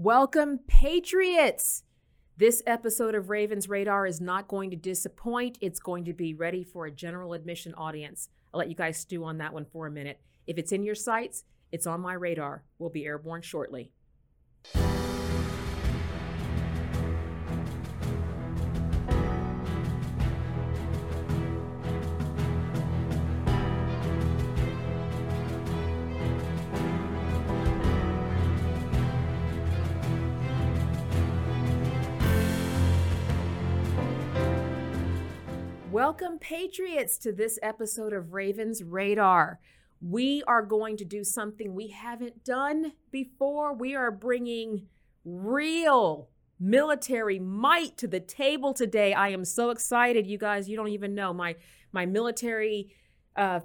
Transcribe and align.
Welcome, 0.00 0.60
Patriots! 0.68 1.82
This 2.36 2.62
episode 2.68 3.16
of 3.16 3.30
Ravens 3.30 3.68
Radar 3.68 4.06
is 4.06 4.20
not 4.20 4.46
going 4.46 4.70
to 4.70 4.76
disappoint. 4.76 5.58
It's 5.60 5.80
going 5.80 6.04
to 6.04 6.12
be 6.12 6.34
ready 6.34 6.62
for 6.62 6.86
a 6.86 6.90
general 6.92 7.32
admission 7.32 7.74
audience. 7.74 8.28
I'll 8.54 8.58
let 8.58 8.68
you 8.68 8.76
guys 8.76 8.96
stew 8.96 9.24
on 9.24 9.38
that 9.38 9.52
one 9.52 9.64
for 9.64 9.88
a 9.88 9.90
minute. 9.90 10.20
If 10.46 10.56
it's 10.56 10.70
in 10.70 10.84
your 10.84 10.94
sights, 10.94 11.42
it's 11.72 11.84
on 11.84 12.00
my 12.00 12.12
radar. 12.12 12.62
We'll 12.78 12.90
be 12.90 13.06
airborne 13.06 13.42
shortly. 13.42 13.90
Welcome, 36.20 36.40
Patriots, 36.40 37.16
to 37.18 37.32
this 37.32 37.60
episode 37.62 38.12
of 38.12 38.32
Ravens 38.32 38.82
Radar. 38.82 39.60
We 40.00 40.42
are 40.48 40.62
going 40.62 40.96
to 40.96 41.04
do 41.04 41.22
something 41.22 41.76
we 41.76 41.88
haven't 41.88 42.42
done 42.42 42.94
before. 43.12 43.72
We 43.72 43.94
are 43.94 44.10
bringing 44.10 44.88
real 45.24 46.28
military 46.58 47.38
might 47.38 47.96
to 47.98 48.08
the 48.08 48.18
table 48.18 48.74
today. 48.74 49.14
I 49.14 49.28
am 49.28 49.44
so 49.44 49.70
excited, 49.70 50.26
you 50.26 50.38
guys. 50.38 50.68
You 50.68 50.76
don't 50.76 50.88
even 50.88 51.14
know 51.14 51.32
my 51.32 51.54
my 51.92 52.04
military 52.04 52.96
uh, 53.36 53.60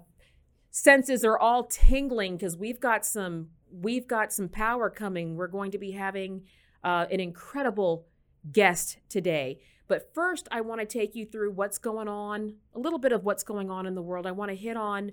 senses 0.69 1.25
are 1.25 1.39
all 1.39 1.63
tingling 1.63 2.37
because 2.37 2.55
we've 2.55 2.79
got 2.79 3.03
some 3.03 3.47
we've 3.71 4.07
got 4.07 4.31
some 4.31 4.47
power 4.47 4.91
coming. 4.91 5.37
We're 5.37 5.47
going 5.47 5.71
to 5.71 5.79
be 5.79 5.93
having 5.93 6.43
uh, 6.83 7.07
an 7.09 7.19
incredible 7.19 8.05
guest 8.51 8.99
today. 9.09 9.59
But 9.87 10.13
first, 10.13 10.47
I 10.51 10.61
want 10.61 10.81
to 10.81 10.85
take 10.85 11.15
you 11.15 11.25
through 11.25 11.51
what's 11.51 11.77
going 11.77 12.07
on, 12.07 12.55
a 12.73 12.79
little 12.79 12.99
bit 12.99 13.11
of 13.11 13.23
what's 13.23 13.43
going 13.43 13.69
on 13.69 13.85
in 13.85 13.95
the 13.95 14.01
world. 14.01 14.25
I 14.25 14.31
want 14.31 14.49
to 14.49 14.55
hit 14.55 14.77
on 14.77 15.11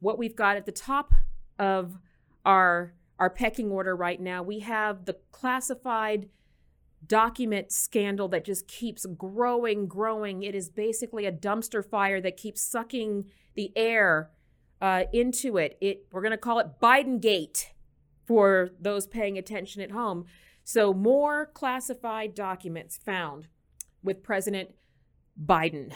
what 0.00 0.18
we've 0.18 0.36
got 0.36 0.56
at 0.56 0.66
the 0.66 0.72
top 0.72 1.12
of 1.58 1.98
our 2.44 2.94
our 3.18 3.30
pecking 3.30 3.70
order 3.70 3.94
right 3.94 4.20
now. 4.20 4.42
We 4.42 4.60
have 4.60 5.04
the 5.04 5.16
classified 5.30 6.28
document 7.06 7.70
scandal 7.70 8.28
that 8.28 8.44
just 8.44 8.66
keeps 8.66 9.06
growing, 9.06 9.86
growing. 9.86 10.42
It 10.42 10.54
is 10.54 10.68
basically 10.68 11.26
a 11.26 11.32
dumpster 11.32 11.84
fire 11.84 12.20
that 12.20 12.36
keeps 12.36 12.62
sucking 12.62 13.26
the 13.54 13.72
air 13.76 14.30
uh, 14.80 15.04
into 15.12 15.56
it. 15.56 15.78
It 15.80 16.06
we're 16.12 16.22
going 16.22 16.32
to 16.32 16.38
call 16.38 16.58
it 16.58 16.80
Biden 16.80 17.20
Gate 17.20 17.72
for 18.26 18.70
those 18.80 19.06
paying 19.06 19.38
attention 19.38 19.82
at 19.82 19.90
home. 19.90 20.24
So 20.64 20.92
more 20.92 21.46
classified 21.46 22.34
documents 22.34 22.96
found 22.96 23.48
with 24.04 24.22
President 24.22 24.70
Biden. 25.42 25.92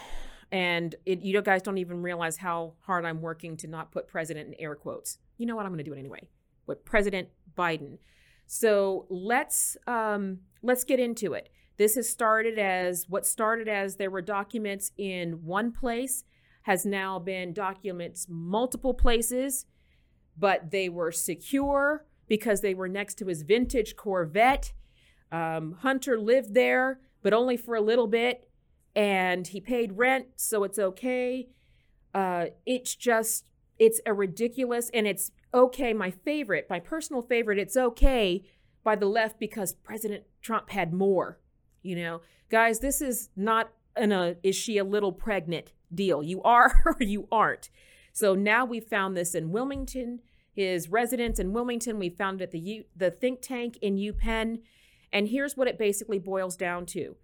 And 0.51 0.95
it, 1.05 1.21
you 1.21 1.41
guys 1.41 1.61
don't 1.61 1.77
even 1.77 2.01
realize 2.01 2.37
how 2.37 2.73
hard 2.81 3.05
I'm 3.05 3.21
working 3.21 3.55
to 3.57 3.67
not 3.67 3.91
put 3.91 4.07
president 4.07 4.47
in 4.47 4.59
air 4.59 4.75
quotes. 4.75 5.19
You 5.37 5.45
know 5.45 5.55
what? 5.55 5.65
I'm 5.65 5.71
going 5.71 5.77
to 5.77 5.89
do 5.89 5.93
it 5.93 5.99
anyway. 5.99 6.27
With 6.65 6.83
President 6.83 7.29
Biden. 7.57 7.99
So 8.47 9.05
let's 9.09 9.77
um, 9.85 10.39
let's 10.63 10.83
get 10.83 10.99
into 10.99 11.33
it. 11.33 11.49
This 11.77 11.95
has 11.95 12.09
started 12.09 12.57
as 12.57 13.05
what 13.07 13.25
started 13.25 13.67
as 13.67 13.95
there 13.95 14.09
were 14.09 14.21
documents 14.21 14.91
in 14.97 15.45
one 15.45 15.71
place 15.71 16.23
has 16.63 16.85
now 16.85 17.19
been 17.19 17.53
documents 17.53 18.27
multiple 18.27 18.93
places, 18.93 19.65
but 20.37 20.71
they 20.71 20.89
were 20.89 21.11
secure 21.11 22.05
because 22.27 22.61
they 22.61 22.73
were 22.73 22.87
next 22.89 23.15
to 23.19 23.27
his 23.27 23.43
vintage 23.43 23.95
Corvette. 23.95 24.73
Um, 25.31 25.77
Hunter 25.79 26.19
lived 26.19 26.53
there 26.53 26.99
but 27.21 27.33
only 27.33 27.57
for 27.57 27.75
a 27.75 27.81
little 27.81 28.07
bit. 28.07 28.47
And 28.95 29.47
he 29.47 29.61
paid 29.61 29.97
rent, 29.97 30.27
so 30.35 30.63
it's 30.63 30.79
okay. 30.79 31.49
Uh, 32.13 32.47
it's 32.65 32.95
just, 32.95 33.45
it's 33.77 34.01
a 34.05 34.13
ridiculous, 34.13 34.89
and 34.93 35.07
it's 35.07 35.31
okay. 35.53 35.93
My 35.93 36.11
favorite, 36.11 36.67
my 36.69 36.79
personal 36.79 37.21
favorite, 37.21 37.59
it's 37.59 37.77
okay 37.77 38.43
by 38.83 38.95
the 38.95 39.05
left 39.05 39.39
because 39.39 39.73
President 39.73 40.23
Trump 40.41 40.71
had 40.71 40.93
more. 40.93 41.39
You 41.81 41.95
know, 41.95 42.21
guys, 42.49 42.79
this 42.79 43.01
is 43.01 43.29
not 43.35 43.71
an 43.95 44.11
a 44.11 44.35
is 44.43 44.55
she 44.55 44.77
a 44.77 44.83
little 44.83 45.11
pregnant 45.11 45.73
deal. 45.93 46.23
You 46.23 46.41
are 46.43 46.81
or 46.85 46.97
you 46.99 47.27
aren't. 47.31 47.69
So 48.11 48.35
now 48.35 48.65
we 48.65 48.79
found 48.79 49.15
this 49.15 49.35
in 49.35 49.51
Wilmington, 49.51 50.19
his 50.51 50.89
residence 50.89 51.39
in 51.39 51.53
Wilmington. 51.53 51.99
We 51.99 52.09
found 52.09 52.41
it 52.41 52.45
at 52.45 52.51
the 52.51 52.59
U, 52.59 52.83
the 52.95 53.11
think 53.11 53.41
tank 53.41 53.77
in 53.81 53.95
UPenn. 53.95 54.59
And 55.11 55.27
here's 55.27 55.57
what 55.57 55.67
it 55.67 55.77
basically 55.77 56.19
boils 56.19 56.55
down 56.55 56.85
to 56.87 57.15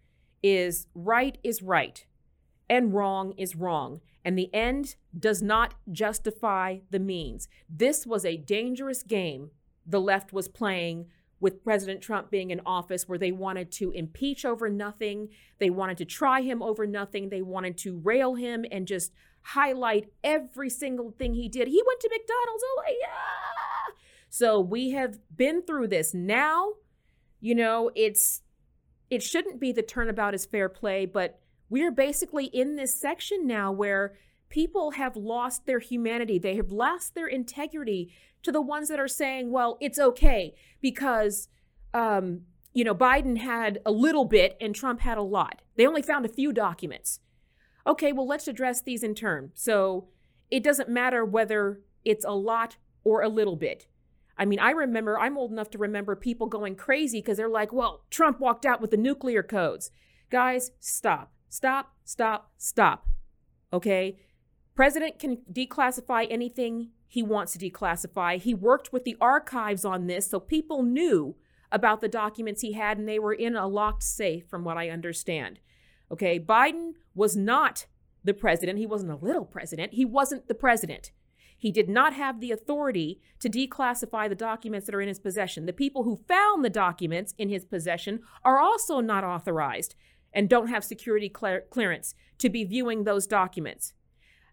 is 0.41 0.88
right 0.94 1.38
is 1.44 1.62
right 1.62 2.06
and 2.69 2.94
wrong 2.94 3.34
is 3.38 3.56
wrong. 3.56 4.01
And 4.23 4.38
the 4.38 4.53
end 4.53 4.96
does 5.18 5.41
not 5.41 5.75
justify 5.91 6.79
the 6.90 7.00
means. 7.00 7.47
This 7.69 8.06
was 8.06 8.25
a 8.25 8.38
dangerous 8.38 9.03
game 9.03 9.51
the 9.85 10.01
left 10.01 10.34
was 10.34 10.47
playing 10.47 11.06
with 11.40 11.63
President 11.63 12.01
Trump 12.01 12.31
being 12.31 12.50
in 12.50 12.62
office, 12.66 13.07
where 13.07 13.19
they 13.19 13.31
wanted 13.31 13.72
to 13.73 13.91
impeach 13.91 14.46
over 14.46 14.69
nothing. 14.69 15.29
They 15.59 15.69
wanted 15.69 15.97
to 15.97 16.06
try 16.06 16.41
him 16.41 16.63
over 16.63 16.88
nothing. 16.88 17.29
They 17.29 17.41
wanted 17.41 17.78
to 17.79 18.00
rail 18.00 18.35
him 18.35 18.66
and 18.72 18.88
just 18.88 19.12
highlight 19.41 20.09
every 20.23 20.69
single 20.69 21.12
thing 21.12 21.34
he 21.34 21.50
did. 21.50 21.67
He 21.67 21.84
went 21.85 22.00
to 22.00 22.09
McDonald's. 22.09 22.63
Oh, 22.66 22.84
yeah. 23.00 23.94
So 24.29 24.59
we 24.59 24.91
have 24.91 25.19
been 25.35 25.62
through 25.62 25.90
this. 25.90 26.13
Now 26.13 26.73
you 27.46 27.54
know, 27.54 27.92
it's 27.94 28.42
it 29.12 29.22
shouldn't 29.22 29.60
be 29.60 29.72
the 29.72 29.84
turnabout 29.84 30.34
is 30.34 30.48
fair 30.48 30.68
play, 30.68 31.06
but 31.06 31.40
we're 31.70 31.92
basically 31.92 32.46
in 32.46 32.76
this 32.76 33.00
section 33.00 33.46
now 33.46 33.72
where 33.72 34.16
people 34.50 34.92
have 34.92 35.16
lost 35.16 35.68
their 35.68 35.78
humanity. 35.78 36.40
They 36.40 36.56
have 36.56 36.72
lost 36.72 37.14
their 37.14 37.28
integrity 37.28 38.12
to 38.42 38.52
the 38.52 38.64
ones 38.64 38.90
that 38.90 39.00
are 39.00 39.08
saying, 39.08 39.52
well, 39.52 39.78
it's 39.80 40.00
okay 40.00 40.56
because, 40.82 41.48
um, 41.94 42.42
you 42.74 42.84
know, 42.84 42.96
Biden 42.96 43.38
had 43.38 43.80
a 43.86 43.92
little 43.92 44.26
bit 44.26 44.58
and 44.60 44.74
Trump 44.74 45.02
had 45.02 45.20
a 45.20 45.22
lot. 45.22 45.62
They 45.76 45.86
only 45.86 46.02
found 46.02 46.26
a 46.26 46.30
few 46.30 46.52
documents. 46.52 47.20
Okay, 47.86 48.12
well, 48.12 48.28
let's 48.28 48.48
address 48.48 48.82
these 48.82 49.04
in 49.04 49.14
turn. 49.14 49.52
So 49.54 50.08
it 50.50 50.64
doesn't 50.64 50.90
matter 50.90 51.24
whether 51.24 51.82
it's 52.04 52.26
a 52.26 52.32
lot 52.32 52.78
or 53.04 53.22
a 53.22 53.30
little 53.30 53.56
bit. 53.56 53.86
I 54.38 54.46
mean, 54.46 54.59
I 54.59 54.72
remember, 54.72 55.19
I'm 55.19 55.38
old 55.38 55.51
enough 55.51 55.69
to 55.72 55.78
remember 55.78 56.16
people 56.16 56.47
going 56.47 56.75
crazy 56.75 57.19
because 57.19 57.38
they're 57.38 57.47
like, 57.47 57.72
well, 57.72 58.03
Trump 58.09 58.40
walked 58.40 58.66
out 58.66 58.81
with 58.81 58.91
the 58.91 58.97
nuclear 58.97 59.44
codes. 59.44 59.91
Guys, 60.29 60.72
stop, 60.79 61.31
stop, 61.50 61.94
stop, 62.03 62.51
stop. 62.57 63.07
Okay? 63.72 64.18
President 64.75 65.19
can 65.19 65.38
declassify 65.51 66.28
anything 66.29 66.90
he 67.07 67.23
wants 67.23 67.53
to 67.53 67.59
declassify. 67.59 68.38
He 68.41 68.53
worked 68.53 68.91
with 68.91 69.06
the 69.06 69.16
archives 69.22 69.85
on 69.85 70.07
this, 70.07 70.29
so 70.29 70.40
people 70.40 70.84
knew 70.84 71.35
about 71.72 72.02
the 72.02 72.09
documents 72.09 72.62
he 72.62 72.73
had, 72.73 72.97
and 72.97 73.07
they 73.07 73.19
were 73.19 73.34
in 73.34 73.56
a 73.56 73.67
locked 73.67 74.03
safe, 74.03 74.47
from 74.50 74.63
what 74.63 74.78
I 74.78 74.90
understand. 74.90 75.59
Okay, 76.12 76.40
Biden 76.40 76.91
was 77.13 77.38
not 77.38 77.85
the 78.23 78.34
president. 78.34 78.79
He 78.79 78.85
wasn't 78.85 79.12
a 79.12 79.25
little 79.25 79.46
president. 79.46 79.94
He 79.94 80.03
wasn't 80.03 80.47
the 80.47 80.56
president. 80.56 81.12
He 81.66 81.72
did 81.72 81.90
not 81.90 82.14
have 82.14 82.42
the 82.42 82.52
authority 82.52 83.20
to 83.40 83.50
declassify 83.50 84.30
the 84.30 84.36
documents 84.36 84.86
that 84.86 84.94
are 84.94 85.02
in 85.02 85.08
his 85.08 85.18
possession. 85.18 85.66
The 85.66 85.74
people 85.74 86.03
who 86.03 86.22
found 86.28 86.64
the 86.64 86.70
documents 86.70 87.34
in 87.40 87.50
his 87.50 87.66
possession 87.66 88.20
are 88.44 88.59
also 88.59 89.00
not 89.00 89.24
authorized 89.24 89.96
and 90.31 90.48
don't 90.48 90.68
have 90.68 90.84
security 90.84 91.28
clearance 91.28 92.14
to 92.38 92.52
be 92.52 92.66
viewing 92.66 93.03
those 93.03 93.26
documents. 93.26 93.94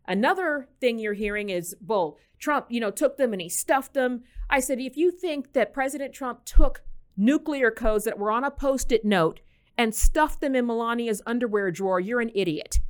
Another 0.08 0.68
thing 0.80 0.98
you're 0.98 1.12
hearing 1.12 1.50
is, 1.50 1.76
well, 1.86 2.16
Trump, 2.38 2.68
you 2.70 2.80
know, 2.80 2.90
took 2.90 3.18
them 3.18 3.34
and 3.34 3.42
he 3.42 3.48
stuffed 3.50 3.92
them. 3.92 4.22
I 4.48 4.60
said, 4.60 4.80
if 4.80 4.96
you 4.96 5.10
think 5.10 5.52
that 5.52 5.74
President 5.74 6.14
Trump 6.14 6.46
took 6.46 6.82
nuclear 7.14 7.70
codes 7.70 8.06
that 8.06 8.18
were 8.18 8.30
on 8.30 8.42
a 8.42 8.50
post 8.50 8.90
it 8.90 9.04
note 9.04 9.40
and 9.76 9.94
stuffed 9.94 10.40
them 10.40 10.54
in 10.54 10.66
Melania's 10.66 11.20
underwear 11.26 11.70
drawer, 11.70 12.00
you're 12.00 12.22
an 12.22 12.32
idiot. 12.34 12.80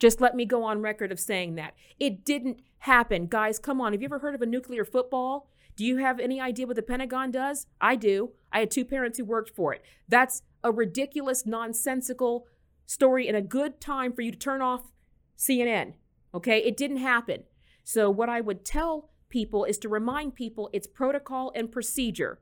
Just 0.00 0.20
let 0.20 0.34
me 0.34 0.46
go 0.46 0.64
on 0.64 0.80
record 0.80 1.12
of 1.12 1.20
saying 1.20 1.54
that. 1.54 1.74
It 2.00 2.24
didn't 2.24 2.60
happen. 2.78 3.26
Guys, 3.26 3.58
come 3.58 3.80
on. 3.80 3.92
Have 3.92 4.00
you 4.00 4.06
ever 4.06 4.18
heard 4.18 4.34
of 4.34 4.42
a 4.42 4.46
nuclear 4.46 4.84
football? 4.84 5.48
Do 5.76 5.84
you 5.84 5.98
have 5.98 6.18
any 6.18 6.40
idea 6.40 6.66
what 6.66 6.76
the 6.76 6.82
Pentagon 6.82 7.30
does? 7.30 7.66
I 7.80 7.96
do. 7.96 8.32
I 8.50 8.60
had 8.60 8.70
two 8.70 8.84
parents 8.84 9.18
who 9.18 9.24
worked 9.24 9.54
for 9.54 9.72
it. 9.74 9.82
That's 10.08 10.42
a 10.64 10.72
ridiculous, 10.72 11.46
nonsensical 11.46 12.46
story 12.86 13.28
and 13.28 13.36
a 13.36 13.42
good 13.42 13.80
time 13.80 14.12
for 14.12 14.22
you 14.22 14.32
to 14.32 14.38
turn 14.38 14.62
off 14.62 14.90
CNN. 15.38 15.94
Okay? 16.34 16.58
It 16.58 16.76
didn't 16.76 16.98
happen. 16.98 17.44
So, 17.84 18.10
what 18.10 18.28
I 18.28 18.40
would 18.40 18.64
tell 18.64 19.10
people 19.28 19.64
is 19.64 19.78
to 19.78 19.88
remind 19.88 20.34
people 20.34 20.70
it's 20.72 20.86
protocol 20.86 21.52
and 21.54 21.70
procedure. 21.70 22.40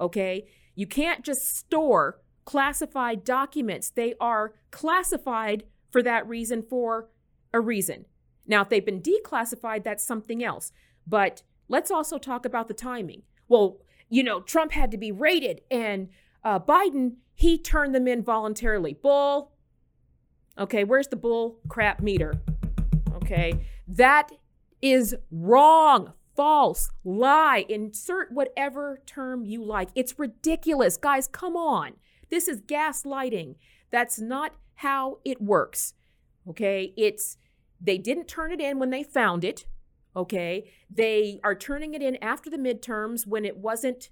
Okay? 0.00 0.46
You 0.74 0.86
can't 0.86 1.24
just 1.24 1.56
store 1.56 2.20
classified 2.44 3.24
documents, 3.24 3.90
they 3.90 4.14
are 4.20 4.54
classified 4.70 5.64
for 5.90 6.02
that 6.02 6.28
reason 6.28 6.62
for 6.62 7.08
a 7.52 7.60
reason. 7.60 8.06
Now, 8.46 8.62
if 8.62 8.68
they've 8.68 8.84
been 8.84 9.02
declassified, 9.02 9.84
that's 9.84 10.04
something 10.04 10.42
else. 10.42 10.72
But 11.06 11.42
let's 11.68 11.90
also 11.90 12.18
talk 12.18 12.44
about 12.44 12.68
the 12.68 12.74
timing. 12.74 13.22
Well, 13.48 13.78
you 14.08 14.22
know, 14.22 14.40
Trump 14.40 14.72
had 14.72 14.90
to 14.90 14.98
be 14.98 15.12
raided 15.12 15.62
and 15.70 16.08
Uh, 16.42 16.58
Biden, 16.58 17.16
he 17.34 17.58
turned 17.58 17.94
them 17.94 18.08
in 18.08 18.22
voluntarily. 18.22 18.94
Bull. 18.94 19.52
Okay, 20.56 20.84
where's 20.84 21.08
the 21.08 21.16
bull 21.16 21.58
crap 21.68 22.00
meter? 22.00 22.40
Okay, 23.16 23.66
that 23.86 24.30
is 24.80 25.14
wrong, 25.30 26.14
false, 26.34 26.88
lie, 27.04 27.66
insert 27.68 28.32
whatever 28.32 29.02
term 29.04 29.44
you 29.44 29.62
like. 29.62 29.90
It's 29.94 30.18
ridiculous. 30.18 30.96
Guys, 30.96 31.28
come 31.28 31.56
on. 31.56 31.92
This 32.30 32.48
is 32.48 32.62
gaslighting. 32.62 33.56
That's 33.90 34.18
not 34.18 34.54
how 34.80 35.18
it 35.26 35.42
works. 35.42 35.92
Okay, 36.48 36.94
it's 36.96 37.36
they 37.80 37.98
didn't 37.98 38.28
turn 38.28 38.50
it 38.50 38.60
in 38.60 38.78
when 38.78 38.88
they 38.88 39.02
found 39.02 39.44
it. 39.44 39.66
Okay, 40.16 40.70
they 40.90 41.38
are 41.44 41.54
turning 41.54 41.92
it 41.92 42.02
in 42.02 42.16
after 42.22 42.48
the 42.48 42.56
midterms 42.56 43.26
when 43.26 43.44
it 43.44 43.58
wasn't 43.58 44.08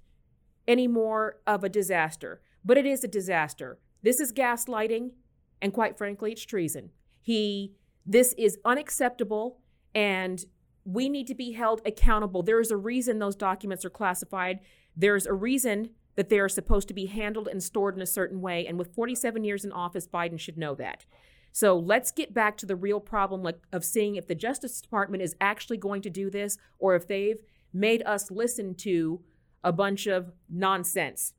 any 0.67 0.87
more 0.87 1.37
of 1.47 1.63
a 1.63 1.69
disaster. 1.69 2.41
But 2.63 2.77
it 2.77 2.85
is 2.85 3.03
a 3.03 3.07
disaster. 3.07 3.79
This 4.03 4.19
is 4.19 4.31
gaslighting, 4.31 5.11
and 5.59 5.73
quite 5.73 5.97
frankly, 5.97 6.33
it's 6.33 6.45
treason. 6.45 6.91
He, 7.19 7.73
this 8.05 8.33
is 8.37 8.59
unacceptable, 8.63 9.61
and 9.95 10.45
we 10.85 11.09
need 11.09 11.25
to 11.27 11.35
be 11.35 11.53
held 11.53 11.81
accountable. 11.83 12.43
There 12.43 12.61
is 12.61 12.69
a 12.69 12.77
reason 12.77 13.17
those 13.17 13.35
documents 13.35 13.85
are 13.85 13.89
classified. 13.89 14.59
There's 14.95 15.25
a 15.25 15.33
reason 15.33 15.89
that 16.19 16.27
they 16.27 16.39
are 16.39 16.49
supposed 16.49 16.89
to 16.89 16.93
be 16.93 17.05
handled 17.05 17.47
and 17.47 17.63
stored 17.63 17.95
in 17.95 18.01
a 18.01 18.05
certain 18.05 18.41
way. 18.41 18.67
And 18.67 18.77
with 18.77 18.93
47 18.93 19.45
years 19.45 19.63
in 19.63 19.71
office, 19.71 20.05
Biden 20.05 20.37
should 20.37 20.57
know 20.57 20.75
that. 20.75 21.05
So 21.53 21.79
let's 21.79 22.11
get 22.11 22.33
back 22.33 22.57
to 22.57 22.65
the 22.65 22.75
real 22.75 22.99
problem 22.99 23.49
of 23.71 23.85
seeing 23.85 24.17
if 24.17 24.27
the 24.27 24.35
Justice 24.35 24.81
Department 24.81 25.23
is 25.23 25.37
actually 25.39 25.77
going 25.77 26.01
to 26.01 26.09
do 26.09 26.29
this 26.29 26.57
or 26.77 26.93
if 26.93 27.07
they've 27.07 27.37
made 27.71 28.03
us 28.05 28.29
listen 28.31 28.75
to 28.79 29.21
a 29.63 29.71
bunch 29.71 30.07
of 30.07 30.33
nonsense. 30.49 31.35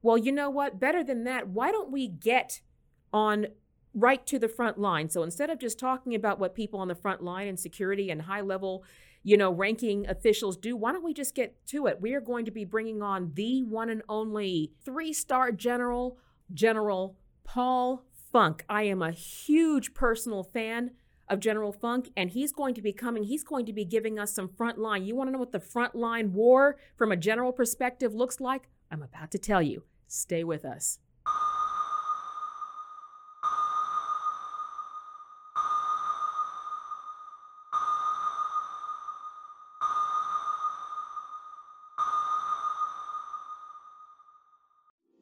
Well, 0.00 0.16
you 0.16 0.32
know 0.32 0.48
what? 0.48 0.80
Better 0.80 1.04
than 1.04 1.24
that, 1.24 1.48
why 1.48 1.70
don't 1.70 1.92
we 1.92 2.08
get 2.08 2.62
on 3.12 3.48
right 3.92 4.26
to 4.28 4.38
the 4.38 4.48
front 4.48 4.78
line? 4.78 5.10
So 5.10 5.22
instead 5.24 5.50
of 5.50 5.60
just 5.60 5.78
talking 5.78 6.14
about 6.14 6.40
what 6.40 6.54
people 6.54 6.80
on 6.80 6.88
the 6.88 6.94
front 6.94 7.22
line 7.22 7.48
and 7.48 7.60
security 7.60 8.10
and 8.10 8.22
high 8.22 8.40
level, 8.40 8.82
you 9.22 9.36
know, 9.36 9.52
ranking 9.52 10.06
officials 10.08 10.56
do, 10.56 10.76
why 10.76 10.92
don't 10.92 11.04
we 11.04 11.14
just 11.14 11.34
get 11.34 11.54
to 11.66 11.86
it? 11.86 12.00
We 12.00 12.14
are 12.14 12.20
going 12.20 12.44
to 12.44 12.50
be 12.50 12.64
bringing 12.64 13.02
on 13.02 13.32
the 13.34 13.62
one 13.62 13.88
and 13.88 14.02
only 14.08 14.72
three 14.84 15.12
star 15.12 15.52
general, 15.52 16.18
General 16.52 17.16
Paul 17.44 18.04
Funk. 18.32 18.64
I 18.68 18.84
am 18.84 19.02
a 19.02 19.12
huge 19.12 19.94
personal 19.94 20.42
fan 20.42 20.92
of 21.28 21.40
General 21.40 21.72
Funk, 21.72 22.10
and 22.16 22.30
he's 22.30 22.52
going 22.52 22.74
to 22.74 22.82
be 22.82 22.92
coming. 22.92 23.24
He's 23.24 23.44
going 23.44 23.66
to 23.66 23.72
be 23.72 23.84
giving 23.84 24.18
us 24.18 24.32
some 24.32 24.48
front 24.48 24.78
line. 24.78 25.04
You 25.04 25.14
want 25.14 25.28
to 25.28 25.32
know 25.32 25.38
what 25.38 25.52
the 25.52 25.60
front 25.60 25.94
line 25.94 26.32
war 26.32 26.76
from 26.96 27.12
a 27.12 27.16
general 27.16 27.52
perspective 27.52 28.14
looks 28.14 28.40
like? 28.40 28.68
I'm 28.90 29.02
about 29.02 29.30
to 29.30 29.38
tell 29.38 29.62
you. 29.62 29.84
Stay 30.08 30.44
with 30.44 30.64
us. 30.64 30.98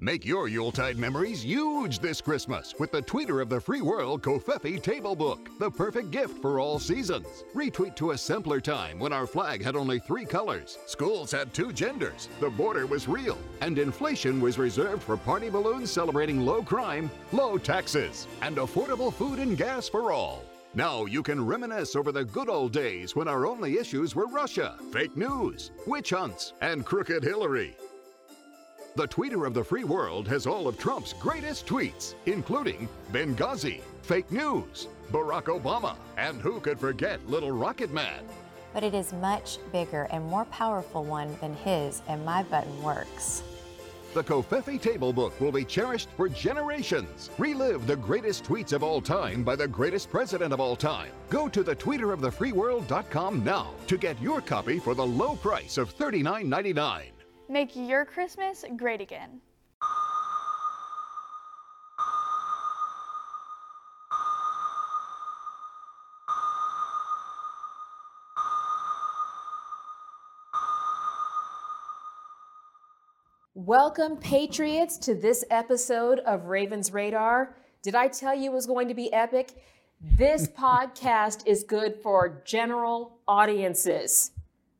Make 0.02 0.24
your 0.24 0.48
Yuletide 0.48 0.96
memories 0.96 1.42
huge 1.42 1.98
this 1.98 2.22
Christmas 2.22 2.74
with 2.78 2.90
the 2.90 3.02
Tweeter 3.02 3.42
of 3.42 3.50
the 3.50 3.60
Free 3.60 3.82
World 3.82 4.22
Covfefe 4.22 4.82
Table 4.82 5.14
Book, 5.14 5.50
the 5.58 5.70
perfect 5.70 6.10
gift 6.10 6.40
for 6.40 6.58
all 6.58 6.78
seasons. 6.78 7.44
Retweet 7.54 7.96
to 7.96 8.12
a 8.12 8.18
simpler 8.18 8.62
time 8.62 8.98
when 8.98 9.12
our 9.12 9.26
flag 9.26 9.62
had 9.62 9.76
only 9.76 9.98
three 9.98 10.24
colors, 10.24 10.78
schools 10.86 11.30
had 11.30 11.52
two 11.52 11.70
genders, 11.70 12.30
the 12.40 12.48
border 12.48 12.86
was 12.86 13.08
real, 13.08 13.36
and 13.60 13.78
inflation 13.78 14.40
was 14.40 14.56
reserved 14.56 15.02
for 15.02 15.18
party 15.18 15.50
balloons 15.50 15.90
celebrating 15.90 16.40
low 16.40 16.62
crime, 16.62 17.10
low 17.30 17.58
taxes, 17.58 18.26
and 18.40 18.56
affordable 18.56 19.12
food 19.12 19.38
and 19.38 19.58
gas 19.58 19.86
for 19.86 20.12
all. 20.12 20.42
Now 20.72 21.04
you 21.04 21.22
can 21.22 21.44
reminisce 21.44 21.94
over 21.94 22.10
the 22.10 22.24
good 22.24 22.48
old 22.48 22.72
days 22.72 23.14
when 23.14 23.28
our 23.28 23.46
only 23.46 23.76
issues 23.76 24.14
were 24.14 24.28
Russia, 24.28 24.78
fake 24.92 25.14
news, 25.14 25.72
witch 25.86 26.08
hunts, 26.08 26.54
and 26.62 26.86
crooked 26.86 27.22
Hillary. 27.22 27.76
The 28.96 29.06
tweeter 29.06 29.46
of 29.46 29.54
the 29.54 29.62
free 29.62 29.84
world 29.84 30.26
has 30.26 30.48
all 30.48 30.66
of 30.66 30.76
Trump's 30.76 31.12
greatest 31.12 31.64
tweets, 31.64 32.14
including 32.26 32.88
Benghazi, 33.12 33.82
fake 34.02 34.30
news, 34.32 34.88
Barack 35.12 35.44
Obama, 35.44 35.94
and 36.16 36.40
who 36.40 36.58
could 36.58 36.80
forget 36.80 37.24
Little 37.28 37.52
Rocket 37.52 37.92
Man? 37.92 38.24
But 38.74 38.82
it 38.82 38.92
is 38.92 39.12
much 39.12 39.58
bigger 39.70 40.08
and 40.10 40.24
more 40.24 40.44
powerful 40.46 41.04
one 41.04 41.36
than 41.40 41.54
his, 41.56 42.02
and 42.08 42.24
my 42.24 42.42
button 42.42 42.82
works. 42.82 43.44
The 44.12 44.24
Covfefe 44.24 44.82
Table 44.82 45.12
Book 45.12 45.40
will 45.40 45.52
be 45.52 45.64
cherished 45.64 46.08
for 46.16 46.28
generations. 46.28 47.30
Relive 47.38 47.86
the 47.86 47.94
greatest 47.94 48.42
tweets 48.42 48.72
of 48.72 48.82
all 48.82 49.00
time 49.00 49.44
by 49.44 49.54
the 49.54 49.68
greatest 49.68 50.10
president 50.10 50.52
of 50.52 50.58
all 50.58 50.74
time. 50.74 51.10
Go 51.28 51.48
to 51.48 51.62
thetweeterofthefreeworld.com 51.62 53.44
now 53.44 53.70
to 53.86 53.96
get 53.96 54.20
your 54.20 54.40
copy 54.40 54.80
for 54.80 54.96
the 54.96 55.06
low 55.06 55.36
price 55.36 55.78
of 55.78 55.96
$39.99. 55.96 57.19
Make 57.50 57.74
your 57.74 58.04
Christmas 58.04 58.64
great 58.76 59.00
again. 59.00 59.40
Welcome, 73.56 74.18
Patriots, 74.18 74.96
to 74.98 75.16
this 75.16 75.44
episode 75.50 76.20
of 76.20 76.44
Ravens 76.44 76.92
Radar. 76.92 77.56
Did 77.82 77.96
I 77.96 78.06
tell 78.06 78.32
you 78.32 78.52
it 78.52 78.54
was 78.54 78.66
going 78.66 78.86
to 78.86 78.94
be 78.94 79.12
epic? 79.12 79.60
This 80.00 80.46
podcast 80.56 81.48
is 81.48 81.64
good 81.64 81.96
for 82.00 82.42
general 82.44 83.18
audiences. 83.26 84.30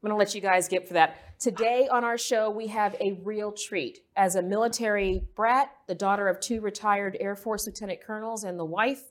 I'm 0.02 0.08
going 0.08 0.17
to 0.17 0.19
let 0.19 0.35
you 0.35 0.41
guys 0.41 0.67
get 0.67 0.88
for 0.88 0.94
that. 0.94 1.38
Today 1.38 1.87
on 1.87 2.05
our 2.05 2.17
show, 2.17 2.49
we 2.49 2.69
have 2.69 2.97
a 3.00 3.20
real 3.23 3.52
treat. 3.52 3.99
As 4.17 4.35
a 4.35 4.41
military 4.41 5.26
brat, 5.37 5.70
the 5.88 5.94
daughter 5.94 6.26
of 6.26 6.41
two 6.41 6.62
retired 6.62 7.19
Air 7.20 7.37
Force 7.37 7.67
lieutenant 7.67 8.00
colonels 8.00 8.44
and 8.44 8.58
the 8.58 8.64
wife 8.64 9.02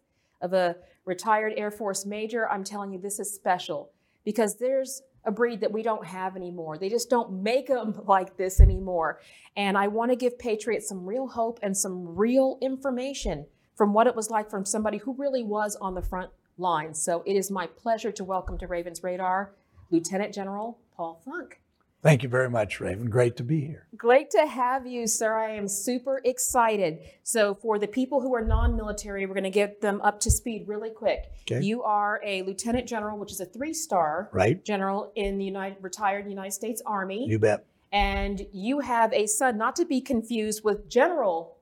of 0.41 0.53
a 0.53 0.77
retired 1.05 1.53
Air 1.57 1.69
Force 1.69 2.07
major, 2.07 2.49
I'm 2.49 2.63
telling 2.63 2.91
you, 2.91 2.99
this 2.99 3.19
is 3.19 3.31
special 3.31 3.91
because 4.25 4.57
there's 4.57 5.03
a 5.25 5.31
breed 5.31 5.61
that 5.61 5.71
we 5.71 5.83
don't 5.83 6.07
have 6.07 6.35
anymore. 6.35 6.79
They 6.79 6.89
just 6.89 7.07
don't 7.07 7.43
make 7.43 7.67
them 7.67 8.01
like 8.07 8.35
this 8.35 8.59
anymore. 8.59 9.19
And 9.55 9.77
I 9.77 9.89
want 9.89 10.09
to 10.09 10.15
give 10.15 10.39
Patriots 10.39 10.89
some 10.89 11.05
real 11.05 11.27
hope 11.27 11.59
and 11.61 11.77
some 11.77 12.15
real 12.15 12.57
information 12.63 13.45
from 13.75 13.93
what 13.93 14.07
it 14.07 14.15
was 14.15 14.31
like 14.31 14.49
from 14.49 14.65
somebody 14.65 14.97
who 14.97 15.13
really 15.19 15.43
was 15.43 15.75
on 15.75 15.93
the 15.93 16.01
front 16.01 16.31
lines. 16.57 16.99
So 16.99 17.21
it 17.27 17.35
is 17.35 17.51
my 17.51 17.67
pleasure 17.67 18.11
to 18.11 18.23
welcome 18.23 18.57
to 18.57 18.65
Ravens 18.65 19.03
Radar 19.03 19.53
Lieutenant 19.91 20.33
General 20.33 20.79
Paul 20.95 21.21
Funk. 21.25 21.61
Thank 22.01 22.23
you 22.23 22.29
very 22.29 22.49
much, 22.49 22.79
Raven. 22.79 23.09
Great 23.09 23.35
to 23.37 23.43
be 23.43 23.59
here. 23.59 23.85
Great 23.97 24.29
to 24.31 24.47
have 24.47 24.87
you, 24.87 25.05
sir. 25.05 25.35
I 25.37 25.51
am 25.51 25.67
super 25.67 26.21
excited. 26.23 26.99
So, 27.23 27.55
for 27.55 27.77
the 27.77 27.87
people 27.87 28.21
who 28.21 28.33
are 28.35 28.41
non 28.41 28.77
military, 28.77 29.25
we're 29.25 29.33
going 29.33 29.43
to 29.43 29.49
get 29.49 29.81
them 29.81 29.99
up 30.01 30.21
to 30.21 30.31
speed 30.31 30.63
really 30.65 30.91
quick. 30.91 31.25
Okay. 31.41 31.61
You 31.61 31.83
are 31.83 32.21
a 32.23 32.43
lieutenant 32.43 32.87
general, 32.87 33.17
which 33.17 33.33
is 33.33 33.41
a 33.41 33.45
three 33.45 33.73
star 33.73 34.29
right. 34.31 34.63
general 34.63 35.11
in 35.15 35.37
the 35.37 35.43
United, 35.43 35.83
retired 35.83 36.29
United 36.29 36.53
States 36.53 36.81
Army. 36.85 37.27
You 37.27 37.37
bet. 37.37 37.65
And 37.91 38.45
you 38.53 38.79
have 38.79 39.11
a 39.11 39.27
son, 39.27 39.57
not 39.57 39.75
to 39.75 39.85
be 39.85 39.99
confused 39.99 40.63
with 40.63 40.89
General 40.89 41.57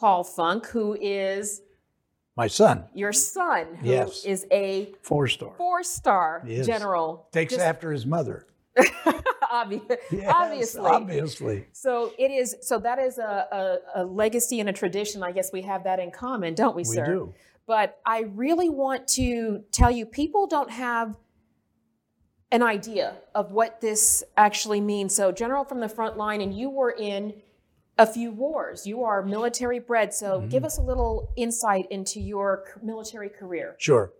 Paul 0.00 0.24
Funk, 0.24 0.66
who 0.66 0.96
is 1.00 1.62
my 2.38 2.46
son. 2.46 2.84
Your 2.94 3.12
son, 3.12 3.66
who 3.80 3.88
yes. 3.88 4.24
is 4.24 4.46
a 4.52 4.94
four 5.02 5.26
star. 5.26 5.52
Four 5.58 5.82
star 5.82 6.44
general. 6.46 7.26
Takes 7.32 7.54
Just, 7.54 7.66
after 7.66 7.90
his 7.90 8.06
mother. 8.06 8.46
yes, 8.78 9.24
obviously. 9.50 10.80
Obviously. 10.80 11.66
So 11.72 12.12
it 12.16 12.30
is. 12.30 12.54
So 12.62 12.78
that 12.78 13.00
is 13.00 13.18
a, 13.18 13.80
a, 13.96 14.02
a, 14.02 14.04
legacy 14.04 14.60
and 14.60 14.68
a 14.68 14.72
tradition. 14.72 15.24
I 15.24 15.32
guess 15.32 15.52
we 15.52 15.62
have 15.62 15.82
that 15.82 15.98
in 15.98 16.12
common, 16.12 16.54
don't 16.54 16.76
we, 16.76 16.82
we 16.82 16.84
sir? 16.84 17.02
We 17.02 17.12
do. 17.12 17.34
But 17.66 17.98
I 18.06 18.20
really 18.20 18.68
want 18.68 19.08
to 19.08 19.64
tell 19.72 19.90
you, 19.90 20.06
people 20.06 20.46
don't 20.46 20.70
have 20.70 21.16
an 22.52 22.62
idea 22.62 23.16
of 23.34 23.50
what 23.50 23.80
this 23.80 24.22
actually 24.36 24.80
means. 24.80 25.12
So, 25.14 25.32
General 25.32 25.64
from 25.64 25.80
the 25.80 25.88
front 25.88 26.16
line, 26.16 26.40
and 26.40 26.56
you 26.56 26.70
were 26.70 26.92
in 26.92 27.34
a 27.98 28.06
few 28.06 28.30
wars. 28.30 28.86
You 28.86 29.02
are 29.02 29.22
military 29.22 29.80
bred. 29.80 30.14
So, 30.14 30.38
mm-hmm. 30.38 30.48
give 30.48 30.64
us 30.64 30.78
a 30.78 30.82
little 30.82 31.30
insight 31.36 31.86
into 31.90 32.20
your 32.20 32.64
military 32.82 33.28
career. 33.28 33.76
Sure. 33.78 34.12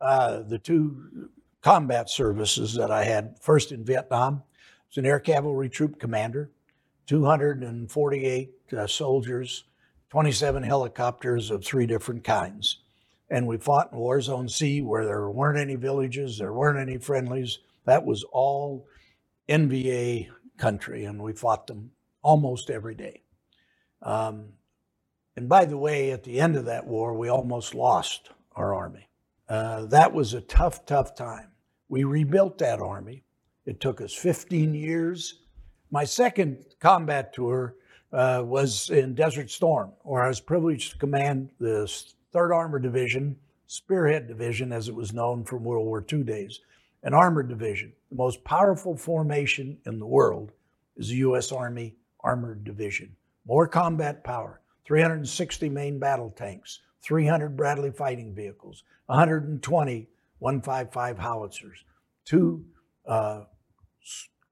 Uh, 0.00 0.42
the 0.42 0.58
two 0.58 1.30
combat 1.62 2.08
services 2.08 2.74
that 2.74 2.90
I 2.90 3.04
had 3.04 3.36
first 3.40 3.72
in 3.72 3.84
Vietnam. 3.84 4.42
I 4.44 4.62
was 4.88 4.98
an 4.98 5.06
air 5.06 5.18
cavalry 5.18 5.68
troop 5.68 5.98
commander, 5.98 6.52
248 7.06 8.50
uh, 8.72 8.86
soldiers, 8.86 9.64
27 10.10 10.62
helicopters 10.62 11.50
of 11.50 11.64
three 11.64 11.86
different 11.86 12.22
kinds. 12.22 12.78
And 13.30 13.48
we 13.48 13.56
fought 13.56 13.92
in 13.92 13.98
War 13.98 14.20
Zone 14.20 14.48
C 14.48 14.80
where 14.80 15.04
there 15.04 15.28
weren't 15.28 15.58
any 15.58 15.74
villages, 15.74 16.38
there 16.38 16.52
weren't 16.52 16.78
any 16.78 16.98
friendlies. 16.98 17.58
That 17.84 18.04
was 18.04 18.22
all 18.30 18.86
NVA 19.48 20.28
country, 20.58 21.04
and 21.04 21.20
we 21.20 21.32
fought 21.32 21.66
them 21.66 21.90
almost 22.22 22.70
every 22.70 22.94
day. 22.94 23.22
Um, 24.06 24.44
and 25.36 25.48
by 25.48 25.64
the 25.64 25.76
way, 25.76 26.12
at 26.12 26.22
the 26.22 26.40
end 26.40 26.54
of 26.56 26.64
that 26.66 26.86
war, 26.86 27.12
we 27.12 27.28
almost 27.28 27.74
lost 27.74 28.30
our 28.54 28.72
army. 28.72 29.08
Uh, 29.48 29.86
that 29.86 30.12
was 30.12 30.32
a 30.32 30.40
tough, 30.40 30.86
tough 30.86 31.16
time. 31.16 31.48
We 31.88 32.04
rebuilt 32.04 32.56
that 32.58 32.80
army. 32.80 33.24
It 33.66 33.80
took 33.80 34.00
us 34.00 34.14
15 34.14 34.74
years. 34.74 35.40
My 35.90 36.04
second 36.04 36.64
combat 36.78 37.32
tour 37.32 37.74
uh, 38.12 38.42
was 38.46 38.90
in 38.90 39.14
Desert 39.14 39.50
Storm, 39.50 39.90
where 40.02 40.22
I 40.22 40.28
was 40.28 40.40
privileged 40.40 40.92
to 40.92 40.98
command 40.98 41.50
the 41.58 41.92
3rd 42.32 42.54
Armored 42.54 42.84
Division, 42.84 43.36
Spearhead 43.66 44.28
Division, 44.28 44.72
as 44.72 44.88
it 44.88 44.94
was 44.94 45.12
known 45.12 45.44
from 45.44 45.64
World 45.64 45.84
War 45.84 46.04
II 46.10 46.22
days, 46.22 46.60
an 47.02 47.12
armored 47.12 47.48
division. 47.48 47.92
The 48.10 48.16
most 48.16 48.44
powerful 48.44 48.96
formation 48.96 49.78
in 49.84 49.98
the 49.98 50.06
world 50.06 50.52
is 50.96 51.08
the 51.08 51.16
U.S. 51.16 51.50
Army 51.50 51.96
Armored 52.20 52.62
Division. 52.62 53.16
More 53.46 53.68
combat 53.68 54.24
power, 54.24 54.60
360 54.86 55.68
main 55.68 55.98
battle 55.98 56.32
tanks, 56.36 56.80
300 57.02 57.56
Bradley 57.56 57.92
fighting 57.92 58.34
vehicles, 58.34 58.82
120 59.06 60.08
155 60.38 61.18
howitzers, 61.18 61.84
two 62.24 62.64
uh, 63.06 63.42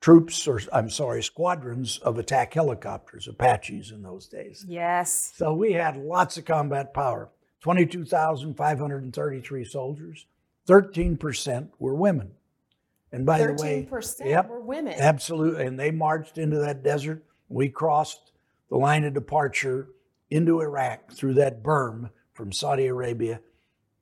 troops, 0.01 0.49
or 0.49 0.61
I'm 0.73 0.91
sorry, 0.91 1.23
squadrons 1.23 1.99
of 1.99 2.19
attack 2.19 2.55
helicopters, 2.55 3.29
Apaches 3.29 3.91
in 3.91 4.03
those 4.03 4.27
days. 4.27 4.65
Yes. 4.67 5.33
So 5.37 5.53
we 5.53 5.73
had 5.73 5.97
lots 5.97 6.39
of 6.39 6.45
combat 6.45 6.95
power. 6.95 7.31
22,533 7.61 9.65
soldiers, 9.65 10.27
13% 10.69 11.69
were 11.79 11.95
women. 11.95 12.33
And 13.11 13.25
by 13.25 13.47
the 13.47 13.55
way, 13.55 13.89
13% 13.91 14.27
yep, 14.27 14.49
were 14.49 14.61
women. 14.61 14.95
Absolutely. 14.99 15.65
And 15.65 15.79
they 15.79 15.91
marched 15.91 16.37
into 16.37 16.59
that 16.59 16.83
desert. 16.83 17.25
We 17.49 17.71
crossed 17.71 18.33
the 18.75 18.81
line 18.81 19.05
of 19.05 19.15
departure 19.15 19.87
into 20.31 20.61
Iraq 20.61 21.13
through 21.13 21.35
that 21.35 21.63
berm 21.63 22.11
from 22.33 22.51
Saudi 22.51 22.89
Arabia. 22.89 23.39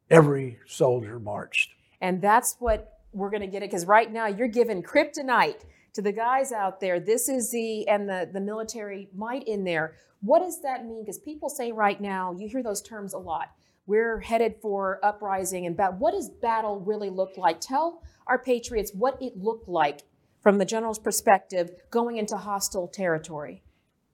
Every 0.08 0.60
soldier 0.66 1.20
marched. 1.20 1.74
And 2.00 2.22
that's 2.22 2.56
what 2.58 3.00
we're 3.12 3.28
going 3.28 3.42
to 3.42 3.48
get 3.48 3.62
it 3.62 3.68
because 3.68 3.84
right 3.84 4.10
now 4.10 4.28
you're 4.28 4.48
giving 4.48 4.82
kryptonite 4.82 5.66
to 5.92 6.00
the 6.00 6.10
guys 6.10 6.52
out 6.52 6.80
there. 6.80 7.00
This 7.00 7.28
is 7.28 7.50
the 7.50 7.86
and 7.86 8.08
the 8.08 8.30
the 8.32 8.40
military 8.40 9.10
might 9.14 9.46
in 9.46 9.64
there. 9.64 9.92
What 10.22 10.38
does 10.38 10.62
that 10.62 10.86
mean? 10.86 11.02
Because 11.02 11.18
people 11.18 11.50
say 11.50 11.70
right 11.70 12.00
now, 12.00 12.32
you 12.32 12.48
hear 12.48 12.62
those 12.62 12.80
terms 12.80 13.12
a 13.12 13.18
lot. 13.18 13.50
We're 13.84 14.20
headed 14.20 14.54
for 14.62 15.00
uprising 15.04 15.66
and 15.66 15.76
battle. 15.76 15.98
What 15.98 16.12
does 16.12 16.30
battle 16.30 16.80
really 16.80 17.10
look 17.10 17.36
like? 17.36 17.60
Tell 17.60 18.02
our 18.26 18.38
patriots 18.38 18.92
what 18.94 19.20
it 19.20 19.36
looked 19.36 19.68
like 19.68 20.04
from 20.40 20.56
the 20.56 20.64
general's 20.64 20.98
perspective 20.98 21.72
going 21.90 22.16
into 22.16 22.38
hostile 22.38 22.88
territory. 22.88 23.62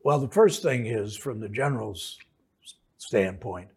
Well, 0.08 0.20
the 0.20 0.28
first 0.28 0.62
thing 0.62 0.86
is 0.86 1.14
from 1.14 1.38
the 1.38 1.50
general's 1.50 2.16
standpoint. 2.96 3.68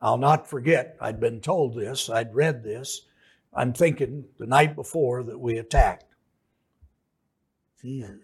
I'll 0.00 0.18
not 0.18 0.46
forget, 0.46 0.96
I'd 1.00 1.18
been 1.18 1.40
told 1.40 1.74
this, 1.74 2.08
I'd 2.08 2.32
read 2.32 2.62
this. 2.62 3.06
I'm 3.52 3.72
thinking 3.72 4.24
the 4.38 4.46
night 4.46 4.76
before 4.76 5.24
that 5.24 5.36
we 5.36 5.58
attacked. 5.58 6.14
Jesus. 7.82 8.20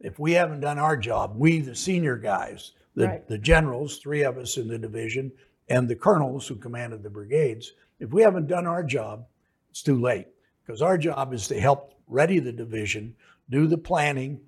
If 0.00 0.18
we 0.18 0.32
haven't 0.32 0.58
done 0.58 0.80
our 0.80 0.96
job, 0.96 1.36
we, 1.36 1.60
the 1.60 1.76
senior 1.76 2.16
guys, 2.16 2.72
the, 2.96 3.06
Right. 3.06 3.28
the 3.28 3.38
generals, 3.38 3.98
three 3.98 4.24
of 4.24 4.36
us 4.36 4.56
in 4.56 4.66
the 4.66 4.76
division, 4.76 5.30
and 5.68 5.88
the 5.88 5.94
colonels 5.94 6.48
who 6.48 6.56
commanded 6.56 7.04
the 7.04 7.10
brigades, 7.10 7.74
if 8.00 8.12
we 8.12 8.22
haven't 8.22 8.48
done 8.48 8.66
our 8.66 8.82
job, 8.82 9.24
it's 9.70 9.84
too 9.84 10.00
late. 10.00 10.26
Because 10.66 10.82
our 10.82 10.98
job 10.98 11.32
is 11.32 11.46
to 11.46 11.60
help 11.60 11.94
ready 12.08 12.40
the 12.40 12.50
division, 12.50 13.14
do 13.50 13.68
the 13.68 13.78
planning, 13.78 14.40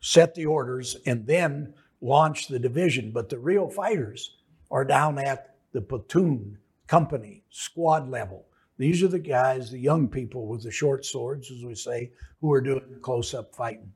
set 0.00 0.34
the 0.34 0.46
orders, 0.46 0.96
and 1.06 1.26
then 1.26 1.74
launch 2.00 2.48
the 2.48 2.58
division. 2.58 3.10
But 3.12 3.28
the 3.28 3.38
real 3.38 3.68
fighters 3.68 4.36
are 4.70 4.84
down 4.84 5.18
at 5.18 5.56
the 5.72 5.80
platoon, 5.80 6.58
company, 6.86 7.42
squad 7.50 8.08
level. 8.08 8.46
These 8.76 9.02
are 9.02 9.08
the 9.08 9.18
guys, 9.18 9.70
the 9.70 9.78
young 9.78 10.08
people 10.08 10.46
with 10.46 10.62
the 10.62 10.70
short 10.70 11.04
swords, 11.04 11.50
as 11.50 11.64
we 11.64 11.74
say, 11.74 12.12
who 12.40 12.52
are 12.52 12.60
doing 12.60 12.84
the 12.90 13.00
close 13.00 13.34
up 13.34 13.54
fighting. 13.54 13.92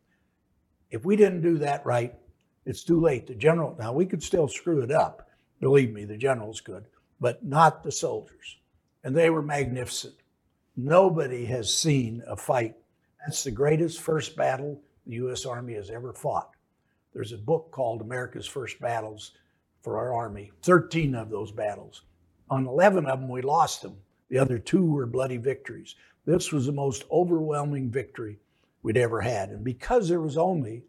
If 0.91 1.05
we 1.05 1.17
didn't 1.17 1.43
do 1.43 1.59
that 1.59 1.87
right, 1.87 2.15
it's 2.67 2.83
too 2.83 3.01
late. 3.01 3.27
The 3.27 3.35
general, 3.35 3.77
now 3.79 3.93
we 3.93 4.07
could 4.07 4.23
still 4.23 4.49
screw 4.49 4.83
it 4.83 4.91
up. 4.91 5.29
Believe 5.61 5.93
me, 5.93 6.05
the 6.05 6.17
generals 6.17 6.61
could, 6.61 6.87
but 7.21 7.45
not 7.45 7.83
the 7.83 7.93
soldiers. 7.93 8.59
And 9.05 9.17
they 9.17 9.31
were 9.31 9.43
magnificent. 9.43 10.15
Nobody 10.77 11.45
has 11.47 11.73
seen 11.73 12.23
a 12.27 12.37
fight. 12.37 12.75
That's 13.25 13.45
the 13.45 13.51
greatest 13.51 14.01
first 14.01 14.37
battle 14.37 14.81
the 15.07 15.15
U.S. 15.15 15.45
Army 15.47 15.75
has 15.75 15.91
ever 15.91 16.13
fought. 16.13 16.51
There's 17.13 17.33
a 17.33 17.39
book 17.39 17.71
called 17.71 18.01
America's 18.01 18.47
First 18.47 18.81
Battles 18.81 19.33
for 19.83 19.99
our 19.99 20.15
Army, 20.15 20.51
13 20.63 21.15
of 21.15 21.31
those 21.31 21.53
battles. 21.53 22.03
On 22.51 22.67
11 22.67 23.07
of 23.07 23.21
them, 23.21 23.29
we 23.29 23.43
lost 23.43 23.83
them. 23.83 23.97
The 24.29 24.39
other 24.39 24.59
two 24.59 24.85
were 24.85 25.07
bloody 25.07 25.37
victories. 25.37 25.95
This 26.25 26.53
was 26.53 26.67
the 26.67 26.73
most 26.73 27.05
overwhelming 27.11 27.91
victory 27.91 28.39
we'd 28.83 28.97
ever 28.97 29.21
had. 29.21 29.51
And 29.51 29.65
because 29.65 30.09
there 30.09 30.21
was 30.21 30.37
only, 30.37 30.85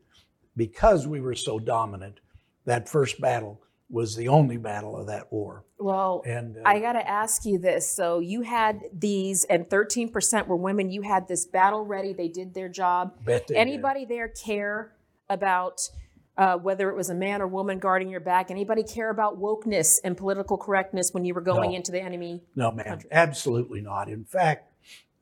because 0.55 1.08
we 1.08 1.22
were 1.22 1.36
so 1.36 1.60
dominant, 1.60 2.20
that 2.65 2.88
first 2.88 3.20
battle 3.20 3.62
was 3.94 4.16
the 4.16 4.28
only 4.28 4.58
battle 4.58 4.98
of 4.98 5.06
that 5.08 5.32
war. 5.32 5.64
Well, 5.78 6.24
And 6.26 6.58
uh, 6.58 6.62
I 6.66 6.80
got 6.80 6.94
to 6.94 7.08
ask 7.08 7.46
you 7.46 7.60
this. 7.60 7.90
So 7.90 8.20
you 8.20 8.42
had 8.42 8.82
these, 8.92 9.44
and 9.46 9.70
13% 9.70 10.48
were 10.48 10.56
women. 10.56 10.90
You 10.90 11.04
had 11.04 11.28
this 11.28 11.46
battle 11.46 11.86
ready. 11.86 12.12
They 12.12 12.28
did 12.28 12.54
their 12.56 12.70
job. 12.70 13.14
bet 13.24 13.48
they 13.48 13.54
did. 13.54 13.60
Anybody 13.60 14.06
there 14.06 14.30
care 14.30 14.94
about 15.30 15.90
uh, 16.38 16.58
whether 16.58 16.90
it 16.90 16.96
was 16.96 17.12
a 17.12 17.14
man 17.16 17.40
or 17.42 17.48
woman 17.48 17.78
guarding 17.78 18.10
your 18.10 18.20
back? 18.20 18.50
Anybody 18.50 18.82
care 18.82 19.12
about 19.12 19.40
wokeness 19.40 20.00
and 20.04 20.18
political 20.18 20.58
correctness 20.58 21.14
when 21.14 21.24
you 21.24 21.36
were 21.36 21.42
going 21.42 21.70
No. 21.72 21.76
into 21.78 21.92
the 21.92 22.02
enemy? 22.02 22.42
No, 22.56 22.72
ma'am, 22.72 22.86
country. 22.86 23.10
absolutely 23.12 23.82
not. 23.82 24.10
In 24.10 24.26
fact, 24.26 24.72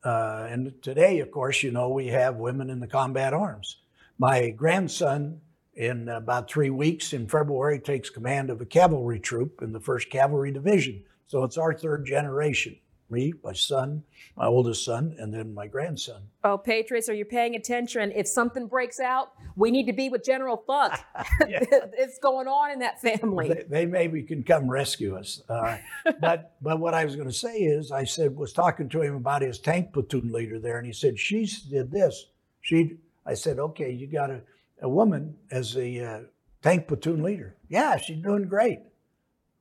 uh, 0.04 0.46
and 0.50 0.72
today, 0.80 1.18
of 1.20 1.30
course, 1.30 1.62
you 1.62 1.70
know, 1.70 1.90
we 1.90 2.06
have 2.08 2.36
women 2.36 2.70
in 2.70 2.80
the 2.80 2.86
combat 2.88 3.34
arms. 3.34 3.76
My 4.18 4.48
grandson, 4.50 5.40
in 5.74 6.08
about 6.08 6.50
three 6.50 6.70
weeks 6.70 7.12
in 7.12 7.26
February, 7.26 7.78
takes 7.78 8.10
command 8.10 8.50
of 8.50 8.60
a 8.60 8.66
cavalry 8.66 9.18
troop 9.18 9.62
in 9.62 9.72
the 9.72 9.80
1st 9.80 10.10
Cavalry 10.10 10.52
Division. 10.52 11.02
So 11.26 11.44
it's 11.44 11.56
our 11.56 11.72
third 11.72 12.04
generation 12.04 12.76
me, 13.12 13.34
my 13.44 13.52
son, 13.52 14.02
my 14.36 14.46
oldest 14.46 14.84
son, 14.84 15.14
and 15.18 15.32
then 15.32 15.54
my 15.54 15.68
grandson. 15.68 16.22
Oh, 16.42 16.58
Patriots, 16.58 17.08
are 17.08 17.14
you 17.14 17.24
paying 17.24 17.54
attention? 17.54 18.10
If 18.10 18.26
something 18.26 18.66
breaks 18.66 18.98
out, 18.98 19.32
we 19.54 19.70
need 19.70 19.86
to 19.86 19.92
be 19.92 20.08
with 20.08 20.24
General 20.24 20.56
Funk. 20.66 20.94
it's 21.40 22.18
going 22.18 22.48
on 22.48 22.72
in 22.72 22.80
that 22.80 23.00
family. 23.00 23.48
They, 23.48 23.64
they 23.68 23.86
maybe 23.86 24.22
can 24.22 24.42
come 24.42 24.68
rescue 24.68 25.16
us. 25.16 25.42
Uh, 25.48 25.76
but 26.20 26.56
but 26.60 26.80
what 26.80 26.94
I 26.94 27.04
was 27.04 27.14
going 27.14 27.28
to 27.28 27.34
say 27.34 27.58
is, 27.58 27.92
I 27.92 28.04
said 28.04 28.34
was 28.34 28.52
talking 28.52 28.88
to 28.88 29.02
him 29.02 29.14
about 29.14 29.42
his 29.42 29.58
tank 29.58 29.92
platoon 29.92 30.32
leader 30.32 30.58
there, 30.58 30.78
and 30.78 30.86
he 30.86 30.92
said 30.92 31.18
she 31.18 31.46
did 31.70 31.92
this. 31.92 32.26
She, 32.62 32.96
I 33.26 33.34
said, 33.34 33.58
okay, 33.58 33.90
you 33.92 34.06
got 34.06 34.30
a, 34.30 34.40
a 34.82 34.88
woman 34.88 35.36
as 35.50 35.74
the 35.74 36.00
uh, 36.00 36.20
tank 36.62 36.88
platoon 36.88 37.22
leader. 37.22 37.56
Yeah, 37.68 37.96
she's 37.96 38.22
doing 38.22 38.44
great. 38.48 38.80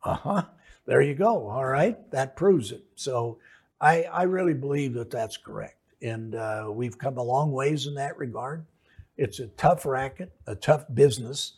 Uh 0.03 0.15
huh. 0.15 0.43
There 0.85 1.01
you 1.01 1.13
go. 1.15 1.47
All 1.49 1.65
right, 1.65 2.09
that 2.11 2.35
proves 2.35 2.71
it. 2.71 2.83
So 2.95 3.39
I 3.79 4.03
I 4.03 4.23
really 4.23 4.53
believe 4.55 4.93
that 4.95 5.11
that's 5.11 5.37
correct, 5.37 5.77
and 6.01 6.35
uh, 6.35 6.67
we've 6.71 6.97
come 6.97 7.17
a 7.17 7.23
long 7.23 7.51
ways 7.51 7.87
in 7.87 7.95
that 7.95 8.17
regard. 8.17 8.65
It's 9.17 9.39
a 9.39 9.47
tough 9.47 9.85
racket, 9.85 10.31
a 10.47 10.55
tough 10.55 10.85
business. 10.93 11.53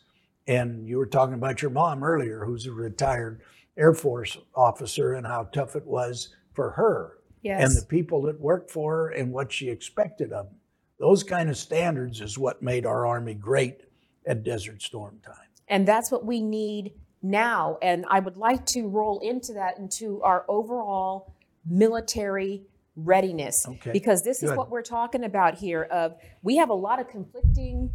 And 0.46 0.86
you 0.90 0.98
were 0.98 1.06
talking 1.06 1.36
about 1.36 1.62
your 1.62 1.72
mom 1.72 2.04
earlier, 2.04 2.44
who's 2.44 2.66
a 2.68 2.72
retired 2.74 3.40
Air 3.78 3.94
Force 3.94 4.38
officer, 4.54 5.14
and 5.14 5.26
how 5.26 5.46
tough 5.46 5.78
it 5.78 5.86
was 5.86 6.36
for 6.52 6.72
her 6.72 7.20
Yes. 7.42 7.64
and 7.64 7.82
the 7.82 7.86
people 7.88 8.22
that 8.24 8.42
worked 8.42 8.70
for 8.70 8.94
her 8.94 9.10
and 9.10 9.32
what 9.32 9.54
she 9.54 9.70
expected 9.70 10.34
of 10.34 10.48
them. 10.48 10.56
Those 11.00 11.24
kind 11.24 11.50
of 11.50 11.58
standards 11.58 12.22
is 12.22 12.38
what 12.38 12.62
made 12.62 12.86
our 12.86 13.06
Army 13.06 13.34
great 13.34 13.82
at 14.26 14.44
Desert 14.44 14.82
Storm 14.82 15.20
time. 15.26 15.36
And 15.68 15.88
that's 15.88 16.12
what 16.12 16.26
we 16.26 16.42
need 16.42 16.94
now. 17.22 17.78
And 17.82 18.06
I 18.10 18.20
would 18.20 18.38
like 18.38 18.66
to 18.68 18.88
roll 18.88 19.20
into 19.20 19.54
that 19.54 19.78
into 19.78 20.22
our 20.22 20.46
overall 20.48 21.34
military 21.66 22.64
readiness 22.96 23.66
Okay, 23.68 23.92
because 23.92 24.24
this 24.24 24.44
is 24.44 24.52
what 24.52 24.70
we're 24.70 24.84
talking 24.84 25.24
about 25.24 25.56
here 25.56 25.84
of 25.84 26.16
we 26.44 26.58
have 26.58 26.70
a 26.70 26.76
lot 26.76 27.00
of 27.00 27.08
conflicting 27.08 27.90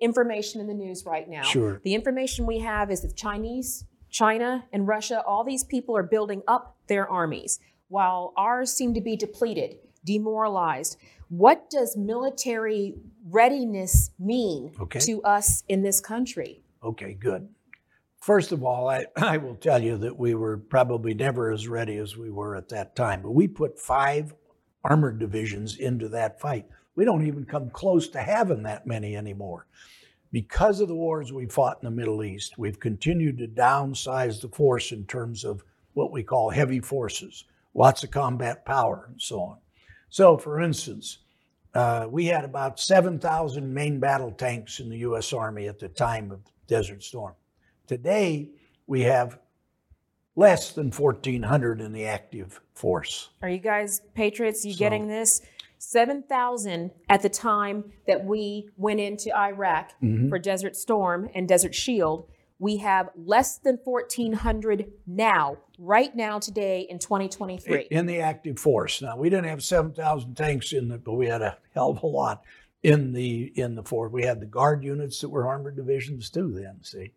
information 0.00 0.60
in 0.60 0.66
the 0.66 0.74
news 0.74 1.06
right 1.06 1.28
now. 1.28 1.42
Sure. 1.42 1.80
The 1.84 1.94
information 1.94 2.44
we 2.44 2.58
have 2.58 2.90
is 2.90 3.00
that 3.00 3.16
Chinese, 3.16 3.84
China 4.10 4.64
and 4.72 4.86
Russia, 4.86 5.22
all 5.26 5.42
these 5.44 5.64
people 5.64 5.96
are 5.96 6.02
building 6.02 6.42
up 6.46 6.76
their 6.88 7.08
armies 7.08 7.60
while 7.88 8.34
ours 8.36 8.72
seem 8.72 8.92
to 8.94 9.00
be 9.00 9.16
depleted, 9.16 9.76
demoralized. 10.04 10.98
What 11.34 11.70
does 11.70 11.96
military 11.96 12.94
readiness 13.26 14.10
mean 14.18 14.72
Okay. 14.78 14.98
to 14.98 15.22
us 15.22 15.64
in 15.66 15.82
this 15.82 15.98
country? 15.98 16.62
Okay, 16.82 17.14
good. 17.14 17.48
First 18.20 18.52
of 18.52 18.62
all, 18.62 18.90
I, 18.90 19.06
I 19.16 19.38
will 19.38 19.54
tell 19.54 19.82
you 19.82 19.96
that 19.96 20.18
we 20.18 20.34
were 20.34 20.58
probably 20.58 21.14
never 21.14 21.50
as 21.50 21.66
ready 21.68 21.96
as 21.96 22.18
we 22.18 22.30
were 22.30 22.54
at 22.54 22.68
that 22.68 22.94
time, 22.94 23.22
but 23.22 23.30
we 23.30 23.48
put 23.48 23.80
five 23.80 24.34
armored 24.84 25.18
divisions 25.18 25.78
into 25.78 26.06
that 26.10 26.38
fight. 26.38 26.66
We 26.96 27.06
don't 27.06 27.26
even 27.26 27.46
come 27.46 27.70
close 27.70 28.08
to 28.08 28.18
having 28.20 28.62
that 28.64 28.86
many 28.86 29.16
anymore. 29.16 29.66
because 30.32 30.80
of 30.80 30.88
the 30.88 30.94
wars 30.94 31.32
we 31.32 31.46
fought 31.46 31.78
in 31.82 31.86
the 31.86 31.90
Middle 31.96 32.22
East, 32.24 32.58
we've 32.58 32.78
continued 32.80 33.38
to 33.38 33.46
downsize 33.48 34.40
the 34.42 34.48
force 34.48 34.92
in 34.92 35.06
terms 35.06 35.44
of 35.44 35.62
what 35.94 36.12
we 36.12 36.22
call 36.22 36.50
heavy 36.50 36.80
forces, 36.80 37.44
lots 37.74 38.02
of 38.04 38.10
combat 38.10 38.66
power, 38.66 39.06
and 39.10 39.20
so 39.20 39.40
on. 39.40 39.58
So, 40.12 40.36
for 40.36 40.60
instance, 40.60 41.20
uh, 41.72 42.06
we 42.10 42.26
had 42.26 42.44
about 42.44 42.78
7,000 42.78 43.72
main 43.72 43.98
battle 43.98 44.30
tanks 44.30 44.78
in 44.78 44.90
the 44.90 44.98
U.S. 44.98 45.32
Army 45.32 45.68
at 45.68 45.78
the 45.78 45.88
time 45.88 46.30
of 46.30 46.40
Desert 46.66 47.02
Storm. 47.02 47.32
Today, 47.86 48.50
we 48.86 49.00
have 49.00 49.38
less 50.36 50.72
than 50.72 50.90
1,400 50.92 51.80
in 51.80 51.94
the 51.94 52.04
active 52.04 52.60
force. 52.74 53.30
Are 53.40 53.48
you 53.48 53.58
guys 53.58 54.02
patriots? 54.14 54.66
You 54.66 54.74
So- 54.74 54.78
getting 54.80 55.08
this? 55.08 55.40
7,000 55.78 56.90
at 57.08 57.22
the 57.22 57.30
time 57.30 57.90
that 58.06 58.22
we 58.22 58.68
went 58.76 59.00
into 59.00 59.34
Iraq 59.34 59.92
Mhm. 60.02 60.28
for 60.28 60.38
Desert 60.38 60.76
Storm 60.76 61.30
and 61.34 61.48
Desert 61.48 61.74
Shield. 61.74 62.28
We 62.62 62.76
have 62.76 63.10
less 63.16 63.58
than 63.58 63.80
1,400 63.82 64.92
now, 65.04 65.56
right 65.80 66.14
now, 66.14 66.38
today 66.38 66.86
in 66.88 67.00
2023. 67.00 67.88
in 67.90 68.06
the 68.06 68.20
active 68.20 68.56
force. 68.56 69.02
Now 69.02 69.16
we 69.16 69.28
didn't 69.28 69.48
have 69.48 69.64
seven 69.64 69.92
thousand 69.92 70.36
tanks 70.36 70.72
in 70.72 70.86
the, 70.86 70.98
but 70.98 71.14
we 71.14 71.26
had 71.26 71.42
a 71.42 71.58
hell 71.74 71.90
of 71.90 72.00
a 72.04 72.06
lot 72.06 72.44
in 72.84 73.12
the 73.12 73.52
in 73.56 73.74
the 73.74 73.82
force. 73.82 74.12
We 74.12 74.22
had 74.22 74.38
the 74.38 74.46
guard 74.46 74.84
units 74.84 75.20
that 75.22 75.28
were 75.28 75.48
armored 75.48 75.74
divisions 75.74 76.30
too. 76.30 76.52
Then 76.52 76.78
see, 76.82 77.14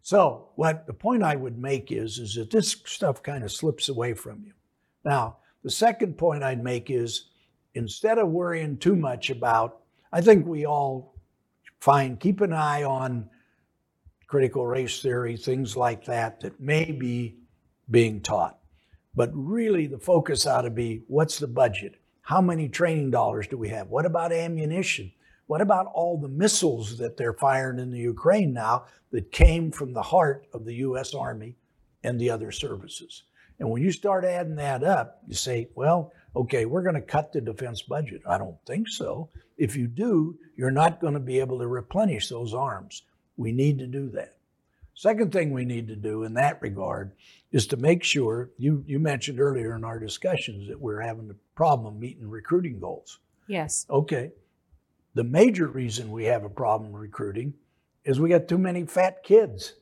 so 0.00 0.48
what 0.54 0.86
the 0.86 0.94
point 0.94 1.22
I 1.22 1.36
would 1.36 1.58
make 1.58 1.92
is 1.92 2.16
is 2.18 2.36
that 2.36 2.50
this 2.50 2.74
stuff 2.86 3.22
kind 3.22 3.44
of 3.44 3.52
slips 3.52 3.90
away 3.90 4.14
from 4.14 4.42
you. 4.42 4.54
Now 5.04 5.36
the 5.62 5.70
second 5.70 6.16
point 6.16 6.42
I'd 6.42 6.64
make 6.64 6.90
is 6.90 7.26
instead 7.74 8.16
of 8.16 8.28
worrying 8.30 8.78
too 8.78 8.96
much 8.96 9.28
about, 9.28 9.80
I 10.14 10.22
think 10.22 10.46
we 10.46 10.64
all 10.64 11.14
find 11.78 12.18
keep 12.18 12.40
an 12.40 12.54
eye 12.54 12.84
on 12.84 13.28
critical 14.28 14.66
race 14.66 15.02
theory, 15.02 15.36
things 15.36 15.76
like 15.76 16.04
that 16.04 16.40
that 16.40 16.60
may 16.60 16.92
be 16.92 17.34
being 17.90 18.20
taught. 18.20 18.58
But 19.14 19.30
really, 19.32 19.86
the 19.86 19.98
focus 19.98 20.46
ought 20.46 20.62
to 20.62 20.70
be 20.70 21.02
what's 21.08 21.38
the 21.38 21.48
budget? 21.48 21.96
How 22.20 22.40
many 22.40 22.68
training 22.68 23.10
dollars 23.10 23.48
do 23.48 23.56
we 23.56 23.70
have? 23.70 23.88
What 23.88 24.04
about 24.06 24.32
ammunition? 24.32 25.10
What 25.46 25.62
about 25.62 25.86
all 25.94 26.18
the 26.18 26.28
missiles 26.28 26.98
that 26.98 27.16
they're 27.16 27.32
firing 27.32 27.78
in 27.78 27.90
the 27.90 27.98
Ukraine 27.98 28.52
now 28.52 28.84
that 29.12 29.32
came 29.32 29.72
from 29.72 29.94
the 29.94 30.02
heart 30.02 30.46
of 30.52 30.66
the 30.66 30.74
U.S. 30.74 31.14
Army 31.14 31.56
and 32.04 32.20
the 32.20 32.28
other 32.28 32.52
services? 32.52 33.22
And 33.58 33.70
when 33.70 33.82
you 33.82 33.90
start 33.90 34.26
adding 34.26 34.56
that 34.56 34.84
up, 34.84 35.22
you 35.26 35.34
say, 35.34 35.70
well, 35.74 36.12
okay, 36.36 36.66
we're 36.66 36.82
going 36.82 36.94
to 36.94 37.00
cut 37.00 37.32
the 37.32 37.40
defense 37.40 37.80
budget. 37.80 38.20
I 38.28 38.36
don't 38.36 38.58
think 38.66 38.88
so. 38.88 39.30
If 39.56 39.74
you 39.74 39.88
do, 39.88 40.38
you're 40.54 40.70
not 40.70 41.00
going 41.00 41.14
to 41.14 41.20
be 41.20 41.40
able 41.40 41.58
to 41.58 41.66
replenish 41.66 42.28
those 42.28 42.52
arms. 42.52 43.02
We 43.38 43.52
need 43.52 43.78
to 43.78 43.86
do 43.86 44.10
that. 44.10 44.34
Second 44.94 45.32
thing 45.32 45.52
we 45.52 45.64
need 45.64 45.86
to 45.88 45.96
do 45.96 46.24
in 46.24 46.34
that 46.34 46.60
regard 46.60 47.12
is 47.52 47.68
to 47.68 47.76
make 47.76 48.02
sure 48.02 48.50
you, 48.58 48.82
you 48.86 48.98
mentioned 48.98 49.40
earlier 49.40 49.76
in 49.76 49.84
our 49.84 50.00
discussions 50.00 50.68
that 50.68 50.80
we're 50.80 51.00
having 51.00 51.30
a 51.30 51.34
problem 51.54 51.98
meeting 51.98 52.28
recruiting 52.28 52.80
goals. 52.80 53.20
yes. 53.46 53.86
Okay. 53.88 54.32
The 55.14 55.24
major 55.24 55.68
reason 55.68 56.10
we 56.10 56.24
have 56.24 56.44
a 56.44 56.48
problem 56.48 56.92
recruiting 56.92 57.54
is 58.04 58.20
we 58.20 58.28
got 58.28 58.48
too 58.48 58.58
many 58.58 58.84
fat 58.84 59.22
kids. 59.22 59.74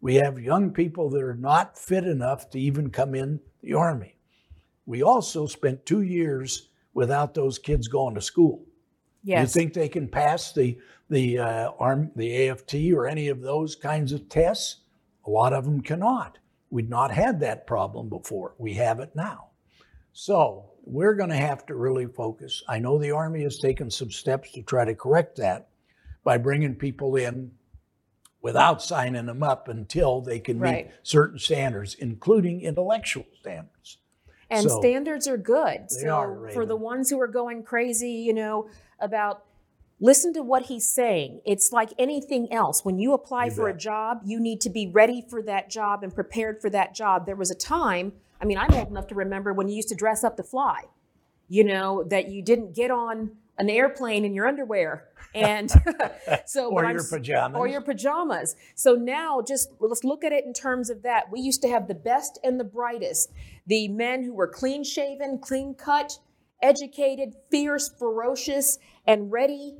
We 0.00 0.14
have 0.14 0.40
young 0.40 0.70
people 0.70 1.10
that 1.10 1.22
are 1.22 1.34
not 1.34 1.78
fit 1.78 2.04
enough 2.04 2.48
to 2.50 2.60
even 2.60 2.90
come 2.90 3.14
in 3.14 3.40
the 3.62 3.74
Army. 3.74 4.16
We 4.86 5.02
also 5.02 5.46
spent 5.46 5.84
two 5.84 6.02
years 6.02 6.68
without 6.94 7.34
those 7.34 7.58
kids 7.58 7.88
going 7.88 8.14
to 8.14 8.20
school. 8.20 8.64
Yes. 9.22 9.54
You 9.54 9.60
think 9.60 9.74
they 9.74 9.88
can 9.88 10.08
pass 10.08 10.52
the 10.52 10.78
the 11.08 11.38
uh, 11.38 11.72
arm 11.78 12.12
the 12.16 12.48
AFT 12.48 12.74
or 12.94 13.06
any 13.06 13.28
of 13.28 13.40
those 13.40 13.74
kinds 13.74 14.12
of 14.12 14.28
tests? 14.28 14.78
A 15.26 15.30
lot 15.30 15.52
of 15.52 15.64
them 15.64 15.80
cannot. 15.82 16.38
We'd 16.70 16.88
not 16.88 17.10
had 17.10 17.40
that 17.40 17.66
problem 17.66 18.08
before. 18.08 18.54
We 18.58 18.74
have 18.74 19.00
it 19.00 19.10
now. 19.14 19.48
So 20.12 20.70
we're 20.84 21.14
going 21.14 21.30
to 21.30 21.36
have 21.36 21.66
to 21.66 21.74
really 21.74 22.06
focus. 22.06 22.62
I 22.68 22.78
know 22.78 22.98
the 22.98 23.10
Army 23.10 23.42
has 23.42 23.58
taken 23.58 23.90
some 23.90 24.10
steps 24.10 24.52
to 24.52 24.62
try 24.62 24.84
to 24.84 24.94
correct 24.94 25.36
that 25.36 25.68
by 26.24 26.38
bringing 26.38 26.74
people 26.74 27.16
in 27.16 27.50
without 28.40 28.82
signing 28.82 29.26
them 29.26 29.42
up 29.42 29.68
until 29.68 30.20
they 30.22 30.38
can 30.38 30.58
Right. 30.58 30.86
meet 30.86 30.94
certain 31.02 31.38
standards, 31.38 31.94
including 31.94 32.62
intellectual 32.62 33.26
standards. 33.40 33.98
And 34.48 34.68
So- 34.68 34.80
standards 34.80 35.28
are 35.28 35.36
good. 35.36 35.82
They 35.90 36.02
so 36.06 36.08
are, 36.10 36.48
for 36.50 36.64
the 36.66 36.76
ones 36.76 37.10
who 37.10 37.20
are 37.20 37.28
going 37.28 37.62
crazy, 37.62 38.10
you 38.12 38.32
know, 38.32 38.68
about 39.00 39.44
listen 40.00 40.32
to 40.34 40.42
what 40.42 40.64
he's 40.64 40.88
saying. 40.88 41.40
It's 41.44 41.72
like 41.72 41.90
anything 41.98 42.52
else. 42.52 42.84
When 42.84 42.98
you 42.98 43.12
apply 43.12 43.46
You 43.46 43.50
for 43.52 43.68
a 43.68 43.76
job, 43.76 44.22
you 44.24 44.40
need 44.40 44.60
to 44.62 44.70
be 44.70 44.86
ready 44.86 45.22
for 45.28 45.42
that 45.42 45.70
job 45.70 46.02
and 46.02 46.14
prepared 46.14 46.60
for 46.60 46.70
that 46.70 46.94
job. 46.94 47.26
There 47.26 47.36
was 47.36 47.50
a 47.50 47.54
time, 47.54 48.12
I 48.40 48.44
mean, 48.46 48.58
I'm 48.58 48.72
old 48.72 48.88
enough 48.88 49.08
to 49.08 49.14
remember 49.14 49.52
when 49.52 49.68
you 49.68 49.76
used 49.76 49.88
to 49.90 49.94
dress 49.94 50.24
up 50.24 50.36
to 50.38 50.42
fly. 50.42 50.84
You 51.48 51.64
know, 51.64 52.04
that 52.04 52.28
you 52.30 52.42
didn't 52.42 52.74
get 52.74 52.90
on 52.90 53.32
an 53.58 53.68
airplane 53.68 54.24
in 54.24 54.34
your 54.34 54.46
underwear. 54.46 55.08
And 55.34 55.70
so 56.46 56.66
Or 56.68 56.72
what 56.72 56.84
I'm 56.86 56.94
your 56.96 57.04
pajamas. 57.04 57.58
or 57.58 57.66
your 57.68 57.80
pajamas. 57.82 58.56
So 58.74 58.94
now 58.94 59.42
just 59.46 59.70
let's 59.80 60.02
look 60.02 60.24
at 60.24 60.32
it 60.32 60.44
in 60.44 60.52
terms 60.54 60.90
of 60.90 61.02
that. 61.02 61.30
We 61.30 61.40
used 61.40 61.60
to 61.62 61.68
have 61.68 61.88
the 61.88 61.94
best 61.94 62.38
and 62.42 62.58
the 62.58 62.64
brightest. 62.64 63.32
The 63.66 63.88
men 63.88 64.22
who 64.24 64.32
were 64.32 64.48
clean 64.48 64.82
shaven, 64.82 65.38
clean 65.38 65.74
cut, 65.74 66.18
educated, 66.62 67.34
fierce, 67.50 67.90
ferocious, 67.98 68.78
and 69.06 69.30
ready 69.32 69.76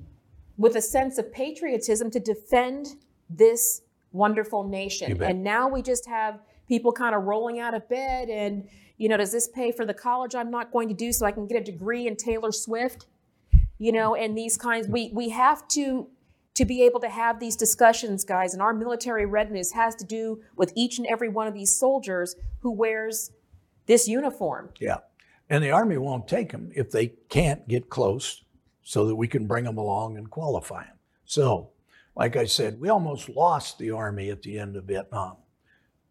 with 0.57 0.77
a 0.77 0.83
sense 0.83 1.19
of 1.19 1.33
patriotism 1.33 2.11
to 2.11 2.21
defend 2.21 2.97
this 3.29 3.83
wonderful 4.13 4.65
nation. 4.65 5.23
And 5.23 5.43
now 5.43 5.69
we 5.69 5.83
just 5.83 6.07
have 6.07 6.41
people 6.69 6.93
kind 6.93 7.15
of 7.15 7.25
rolling 7.25 7.61
out 7.61 7.75
of 7.75 7.89
bed 7.89 8.29
and 8.29 8.69
you 9.01 9.09
know, 9.09 9.17
does 9.17 9.33
this 9.33 9.49
pay 9.49 9.73
for 9.73 9.87
the 9.87 9.95
college 9.95 10.35
I'm 10.35 10.51
not 10.51 10.71
going 10.73 10.87
to 10.89 10.95
do 10.95 11.11
so 11.11 11.25
I 11.25 11.33
can 11.33 11.47
get 11.47 11.57
a 11.57 11.65
degree 11.65 12.07
in 12.07 12.17
Taylor 12.17 12.53
Swift? 12.53 13.07
You 13.79 13.93
know, 13.93 14.15
and 14.15 14.37
these 14.37 14.59
kinds 14.59 14.89
we 14.89 15.11
we 15.15 15.31
have 15.31 15.67
to 15.69 16.07
to 16.55 16.65
be 16.67 16.83
able 16.83 17.01
to 17.01 17.09
have 17.09 17.41
these 17.41 17.57
discussions, 17.57 18.25
guys, 18.25 18.53
and 18.53 18.61
our 18.61 18.75
military 18.75 19.25
readiness 19.25 19.73
has 19.73 19.95
to 19.97 20.05
do 20.05 20.43
with 20.55 20.71
each 20.77 20.99
and 20.99 21.07
every 21.07 21.31
one 21.31 21.47
of 21.47 21.55
these 21.55 21.75
soldiers 21.75 22.37
who 22.59 22.71
wears 22.73 23.31
this 23.87 24.07
uniform. 24.07 24.69
Yeah. 24.79 24.99
And 25.51 25.63
the 25.63 25.73
Army 25.73 25.99
won't 25.99 26.29
take 26.29 26.53
them 26.53 26.71
if 26.75 26.91
they 26.91 27.09
can't 27.29 27.67
get 27.69 27.91
close 27.91 28.45
so 28.83 29.07
that 29.07 29.17
we 29.17 29.29
can 29.29 29.47
bring 29.47 29.65
them 29.65 29.77
along 29.77 30.17
and 30.17 30.31
qualify 30.31 30.85
them. 30.85 30.97
So, 31.25 31.71
like 32.17 32.37
I 32.37 32.45
said, 32.45 32.81
we 32.81 32.89
almost 32.89 33.29
lost 33.29 33.79
the 33.79 33.91
Army 33.91 34.31
at 34.31 34.43
the 34.43 34.59
end 34.59 34.77
of 34.77 34.85
Vietnam. 34.85 35.37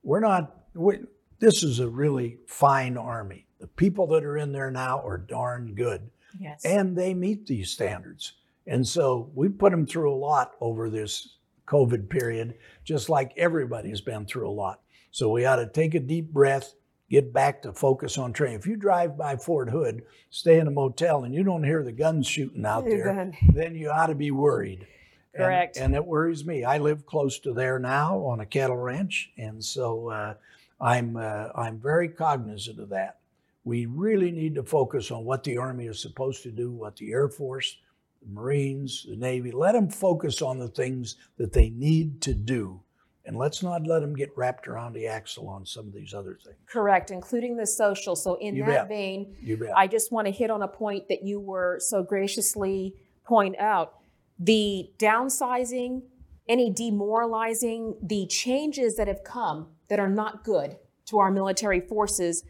We're 0.04 0.20
not, 0.20 0.56
we, 0.74 1.00
this 1.40 1.64
is 1.64 1.80
a 1.80 1.90
really 1.90 2.38
fine 2.48 2.98
Army. 2.98 3.48
The 3.60 3.68
people 3.68 4.08
that 4.08 4.24
are 4.24 4.38
in 4.38 4.52
there 4.52 4.72
now 4.72 5.02
are 5.06 5.18
darn 5.18 5.74
good 5.74 6.10
Yes. 6.40 6.64
and 6.64 6.96
they 6.96 7.14
meet 7.14 7.48
these 7.48 7.72
standards. 7.72 8.34
And 8.68 8.88
so 8.88 9.32
we 9.34 9.50
put 9.50 9.72
them 9.72 9.86
through 9.88 10.14
a 10.14 10.16
lot 10.16 10.52
over 10.62 10.90
this 10.90 11.38
COVID 11.68 12.10
period, 12.10 12.56
just 12.84 13.10
like 13.10 13.34
everybody's 13.36 14.02
been 14.02 14.26
through 14.26 14.48
a 14.50 14.52
lot. 14.52 14.82
So 15.12 15.30
we 15.30 15.46
ought 15.46 15.56
to 15.58 15.68
take 15.68 15.96
a 15.96 16.00
deep 16.00 16.32
breath, 16.32 16.74
get 17.10 17.34
back 17.34 17.62
to 17.64 17.74
focus 17.74 18.18
on 18.18 18.34
training. 18.34 18.60
If 18.60 18.68
you 18.68 18.76
drive 18.76 19.18
by 19.18 19.36
Fort 19.36 19.70
Hood, 19.70 20.04
stay 20.30 20.60
in 20.60 20.68
a 20.68 20.72
motel, 20.72 21.24
and 21.24 21.34
you 21.34 21.44
don't 21.44 21.64
hear 21.64 21.84
the 21.84 21.92
guns 21.92 22.28
shooting 22.28 22.66
out 22.66 22.86
there, 22.86 23.04
Then- 23.14 23.34
then 23.54 23.76
you 23.76 23.90
ought 23.90 24.08
to 24.08 24.16
be 24.16 24.32
worried. 24.32 24.88
And- 25.34 25.44
Correct. 25.46 25.78
And, 25.78 25.96
it 25.96 26.06
worries 26.06 26.46
me. 26.46 26.64
I 26.64 26.78
live 26.80 27.06
close 27.06 27.40
to 27.40 27.54
there 27.54 27.80
now 27.80 28.20
on 28.20 28.40
a 28.40 28.46
cattle 28.46 28.78
ranch, 28.78 29.32
and 29.38 29.64
so 29.64 30.10
uh, 30.10 30.34
I'm 30.82 31.18
uh, 31.18 31.50
I'm 31.56 31.80
very 31.80 32.10
cognizant 32.10 32.80
of 32.80 32.90
that. 32.90 33.20
We 33.64 33.86
really 33.86 34.32
need 34.32 34.56
to 34.56 34.64
focus 34.64 35.12
on 35.12 35.26
what 35.26 35.44
the 35.44 35.58
Army 35.58 35.86
is 35.86 36.02
supposed 36.02 36.42
to 36.44 36.52
do, 36.52 36.72
what 36.72 36.96
the 36.96 37.12
Air 37.12 37.30
Force, 37.30 37.78
the 38.22 38.32
Marines, 38.34 39.06
the 39.08 39.16
Navy. 39.16 39.52
Let 39.52 39.74
them 39.74 39.90
focus 39.90 40.42
on 40.42 40.58
the 40.58 40.68
things 40.70 41.16
that 41.38 41.54
they 41.54 41.70
need 41.70 42.22
to 42.22 42.34
do, 42.34 42.82
and 43.26 43.38
let's 43.38 43.62
not 43.62 43.86
let 43.86 44.00
them 44.00 44.16
get 44.16 44.30
wrapped 44.36 44.68
around 44.68 44.94
the 44.94 45.08
axle 45.08 45.48
on 45.48 45.66
some 45.66 45.88
of 45.88 45.94
these 45.94 46.14
other 46.14 46.38
things. 46.44 46.58
Correct, 46.68 47.12
including 47.12 47.58
the 47.58 47.68
social. 47.68 48.16
So 48.16 48.36
in 48.36 48.56
You 48.56 48.66
that 48.66 48.88
bet. 48.88 48.90
vein. 48.90 49.36
I 49.76 49.88
just 49.88 50.12
want 50.12 50.26
to 50.28 50.32
hit 50.32 50.50
on 50.50 50.62
a 50.62 50.68
point 50.68 51.08
that 51.10 51.24
you 51.24 51.40
were 51.40 51.78
so 51.80 52.02
graciously 52.02 52.96
point 53.26 53.56
out. 53.60 53.96
The 54.40 54.90
downsizing, 54.98 56.04
any 56.48 56.72
demoralizing, 56.72 57.96
the 58.02 58.26
changes 58.28 58.96
that 58.96 59.08
have 59.08 59.24
come 59.24 59.68
that 59.90 60.00
are 60.00 60.10
not 60.10 60.44
good 60.44 60.78
to 61.08 61.20
our 61.20 61.30
military 61.30 61.82
forces 61.82 62.44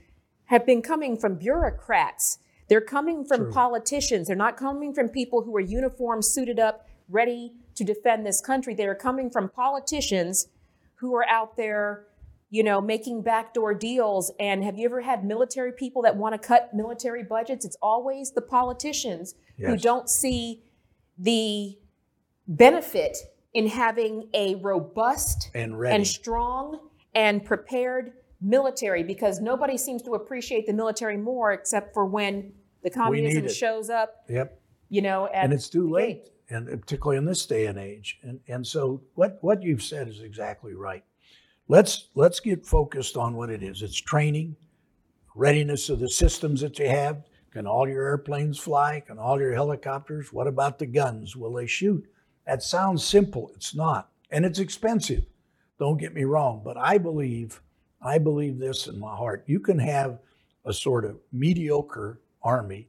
have 0.45 0.65
been 0.65 0.81
coming 0.81 1.17
from 1.17 1.35
bureaucrats. 1.35 2.39
They're 2.69 2.81
coming 2.81 3.25
from 3.25 3.45
True. 3.45 3.51
politicians. 3.51 4.27
They're 4.27 4.35
not 4.35 4.55
coming 4.55 4.93
from 4.93 5.09
people 5.09 5.41
who 5.43 5.55
are 5.55 5.61
uniformed, 5.61 6.23
suited 6.23 6.59
up, 6.59 6.87
ready 7.09 7.53
to 7.75 7.83
defend 7.83 8.25
this 8.25 8.39
country. 8.39 8.75
They 8.75 8.85
are 8.85 8.95
coming 8.95 9.29
from 9.31 9.49
politicians 9.49 10.47
who 10.99 11.15
are 11.15 11.27
out 11.27 11.55
there, 11.57 12.05
you 12.49 12.63
know, 12.63 12.81
making 12.81 13.21
backdoor 13.21 13.73
deals. 13.73 14.31
And 14.39 14.63
have 14.63 14.77
you 14.77 14.85
ever 14.85 15.01
had 15.01 15.23
military 15.23 15.71
people 15.71 16.01
that 16.03 16.15
want 16.15 16.39
to 16.39 16.47
cut 16.47 16.73
military 16.73 17.23
budgets? 17.23 17.65
It's 17.65 17.77
always 17.81 18.31
the 18.31 18.41
politicians 18.41 19.35
who 19.57 19.77
don't 19.77 20.09
see 20.09 20.63
the 21.17 21.77
benefit 22.47 23.17
in 23.53 23.67
having 23.67 24.29
a 24.33 24.55
robust 24.55 25.49
And 25.53 25.73
and 25.85 26.07
strong 26.07 26.79
and 27.13 27.43
prepared 27.43 28.13
military 28.41 29.03
because 29.03 29.41
nobody 29.41 29.77
seems 29.77 30.01
to 30.03 30.11
appreciate 30.13 30.65
the 30.65 30.73
military 30.73 31.17
more 31.17 31.51
except 31.51 31.93
for 31.93 32.05
when 32.05 32.53
the 32.83 32.89
communism 32.89 33.49
shows 33.49 33.89
up, 33.89 34.23
Yep. 34.29 34.59
you 34.89 35.01
know, 35.01 35.27
and 35.27 35.51
it's 35.51 35.67
too 35.67 35.89
late. 35.89 36.29
And 36.49 36.67
particularly 36.67 37.17
in 37.17 37.25
this 37.25 37.45
day 37.45 37.67
and 37.67 37.77
age. 37.77 38.19
And 38.23 38.39
and 38.47 38.65
so 38.65 39.01
what 39.15 39.37
what 39.41 39.63
you've 39.63 39.83
said 39.83 40.07
is 40.07 40.21
exactly 40.21 40.73
right. 40.73 41.03
Let's 41.67 42.09
let's 42.15 42.39
get 42.39 42.65
focused 42.65 43.17
on 43.17 43.35
what 43.35 43.49
it 43.49 43.63
is. 43.63 43.81
It's 43.81 43.99
training, 43.99 44.55
readiness 45.35 45.89
of 45.89 45.99
the 45.99 46.09
systems 46.09 46.61
that 46.61 46.79
you 46.79 46.89
have. 46.89 47.23
Can 47.51 47.65
all 47.65 47.87
your 47.87 48.05
airplanes 48.05 48.59
fly? 48.59 49.01
Can 49.05 49.17
all 49.17 49.39
your 49.39 49.53
helicopters? 49.53 50.31
What 50.31 50.47
about 50.47 50.77
the 50.79 50.85
guns? 50.85 51.35
Will 51.35 51.53
they 51.53 51.67
shoot? 51.67 52.05
That 52.45 52.63
sounds 52.63 53.03
simple. 53.03 53.51
It's 53.55 53.75
not, 53.75 54.09
and 54.31 54.45
it's 54.45 54.59
expensive. 54.59 55.23
Don't 55.79 55.97
get 55.97 56.13
me 56.13 56.23
wrong, 56.23 56.61
but 56.63 56.77
I 56.77 56.97
believe 56.97 57.61
I 58.01 58.17
believe 58.17 58.57
this 58.57 58.87
in 58.87 58.99
my 58.99 59.15
heart. 59.15 59.43
You 59.45 59.59
can 59.59 59.79
have 59.79 60.19
a 60.65 60.73
sort 60.73 61.05
of 61.05 61.17
mediocre 61.31 62.21
army 62.41 62.87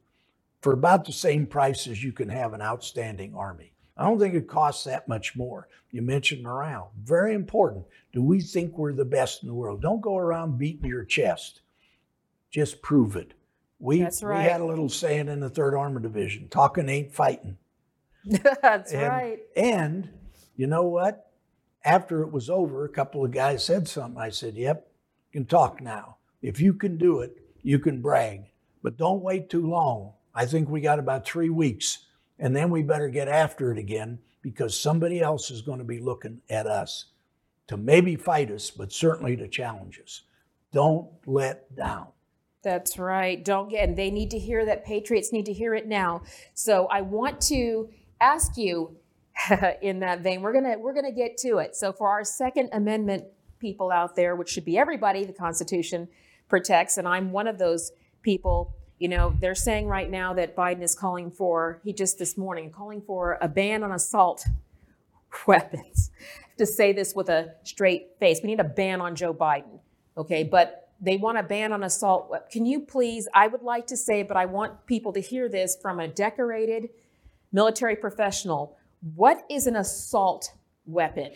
for 0.60 0.72
about 0.72 1.04
the 1.04 1.12
same 1.12 1.46
price 1.46 1.86
as 1.86 2.02
you 2.04 2.12
can 2.12 2.28
have 2.28 2.52
an 2.52 2.62
outstanding 2.62 3.34
army. 3.34 3.72
I 3.96 4.04
don't 4.04 4.18
think 4.18 4.34
it 4.34 4.48
costs 4.48 4.84
that 4.84 5.08
much 5.08 5.36
more. 5.36 5.68
You 5.90 6.02
mentioned 6.02 6.42
morale. 6.42 6.92
Very 7.02 7.34
important. 7.34 7.84
Do 8.12 8.22
we 8.22 8.40
think 8.40 8.76
we're 8.78 8.92
the 8.92 9.04
best 9.04 9.42
in 9.42 9.48
the 9.48 9.54
world? 9.54 9.82
Don't 9.82 10.00
go 10.00 10.16
around 10.16 10.58
beating 10.58 10.88
your 10.88 11.04
chest. 11.04 11.60
Just 12.50 12.82
prove 12.82 13.16
it. 13.16 13.34
We, 13.78 14.02
That's 14.02 14.22
we 14.22 14.34
had 14.34 14.60
a 14.60 14.64
little 14.64 14.88
saying 14.88 15.28
in 15.28 15.40
the 15.40 15.50
3rd 15.50 15.78
Armor 15.78 16.00
Division 16.00 16.48
talking 16.48 16.88
ain't 16.88 17.12
fighting. 17.14 17.56
That's 18.24 18.92
And- 18.92 19.08
right. 19.08 19.38
And 19.56 20.10
you 20.56 20.66
know 20.66 20.84
what? 20.84 21.30
After 21.84 22.22
it 22.22 22.30
was 22.30 22.50
over, 22.50 22.84
a 22.84 22.88
couple 22.90 23.24
of 23.24 23.30
guys 23.30 23.64
said 23.64 23.88
something. 23.88 24.20
I 24.20 24.28
said, 24.28 24.54
Yep, 24.54 24.86
you 25.32 25.40
can 25.40 25.46
talk 25.46 25.80
now. 25.80 26.16
If 26.42 26.60
you 26.60 26.74
can 26.74 26.98
do 26.98 27.20
it, 27.20 27.38
you 27.62 27.78
can 27.78 28.02
brag. 28.02 28.42
But 28.82 28.98
don't 28.98 29.22
wait 29.22 29.48
too 29.48 29.66
long. 29.66 30.12
I 30.34 30.46
think 30.46 30.68
we 30.68 30.80
got 30.80 30.98
about 30.98 31.26
three 31.26 31.50
weeks, 31.50 32.06
and 32.38 32.54
then 32.54 32.70
we 32.70 32.82
better 32.82 33.08
get 33.08 33.28
after 33.28 33.72
it 33.72 33.78
again 33.78 34.18
because 34.42 34.78
somebody 34.78 35.20
else 35.20 35.50
is 35.50 35.62
going 35.62 35.78
to 35.78 35.84
be 35.84 36.00
looking 36.00 36.40
at 36.48 36.66
us 36.66 37.06
to 37.66 37.76
maybe 37.76 38.16
fight 38.16 38.50
us, 38.50 38.70
but 38.70 38.92
certainly 38.92 39.36
to 39.36 39.48
challenge 39.48 40.00
us. 40.02 40.22
Don't 40.72 41.08
let 41.26 41.74
down. 41.76 42.08
That's 42.62 42.98
right. 42.98 43.42
Don't 43.44 43.70
get, 43.70 43.88
and 43.88 43.96
they 43.96 44.10
need 44.10 44.30
to 44.32 44.38
hear 44.38 44.64
that. 44.66 44.84
Patriots 44.84 45.32
need 45.32 45.46
to 45.46 45.52
hear 45.52 45.74
it 45.74 45.86
now. 45.86 46.22
So 46.54 46.86
I 46.86 47.00
want 47.00 47.40
to 47.42 47.88
ask 48.20 48.56
you, 48.56 48.96
in 49.82 50.00
that 50.00 50.20
vein, 50.20 50.42
we're 50.42 50.52
gonna 50.52 50.78
we're 50.78 50.92
gonna 50.92 51.12
get 51.12 51.38
to 51.38 51.58
it. 51.58 51.74
So 51.74 51.92
for 51.92 52.08
our 52.08 52.24
Second 52.24 52.68
Amendment 52.72 53.24
people 53.58 53.90
out 53.90 54.16
there, 54.16 54.36
which 54.36 54.50
should 54.50 54.64
be 54.64 54.76
everybody, 54.76 55.24
the 55.24 55.32
Constitution 55.32 56.08
protects, 56.48 56.98
and 56.98 57.08
I'm 57.08 57.32
one 57.32 57.46
of 57.46 57.58
those 57.58 57.92
people. 58.22 58.74
You 59.00 59.08
know, 59.08 59.34
they're 59.40 59.54
saying 59.54 59.86
right 59.86 60.10
now 60.10 60.34
that 60.34 60.54
Biden 60.54 60.82
is 60.82 60.94
calling 60.94 61.30
for, 61.30 61.80
he 61.82 61.92
just 61.94 62.18
this 62.18 62.36
morning, 62.36 62.70
calling 62.70 63.00
for 63.00 63.38
a 63.40 63.48
ban 63.48 63.82
on 63.82 63.92
assault 63.92 64.44
weapons. 65.46 66.10
To 66.58 66.66
say 66.66 66.92
this 66.92 67.14
with 67.14 67.30
a 67.30 67.54
straight 67.64 68.08
face, 68.20 68.40
we 68.42 68.48
need 68.50 68.60
a 68.60 68.64
ban 68.64 69.00
on 69.00 69.16
Joe 69.16 69.32
Biden. 69.32 69.80
Okay, 70.18 70.44
but 70.44 70.90
they 71.00 71.16
want 71.16 71.38
a 71.38 71.42
ban 71.42 71.72
on 71.72 71.82
assault. 71.82 72.28
wep- 72.28 72.50
Can 72.50 72.66
you 72.66 72.80
please? 72.80 73.26
I 73.32 73.46
would 73.46 73.62
like 73.62 73.86
to 73.86 73.96
say, 73.96 74.22
but 74.22 74.36
I 74.36 74.44
want 74.44 74.84
people 74.84 75.14
to 75.14 75.20
hear 75.20 75.48
this 75.48 75.78
from 75.80 75.98
a 75.98 76.06
decorated 76.06 76.90
military 77.52 77.96
professional. 77.96 78.76
What 79.14 79.46
is 79.48 79.66
an 79.66 79.76
assault 79.76 80.52
weapon? 80.84 81.30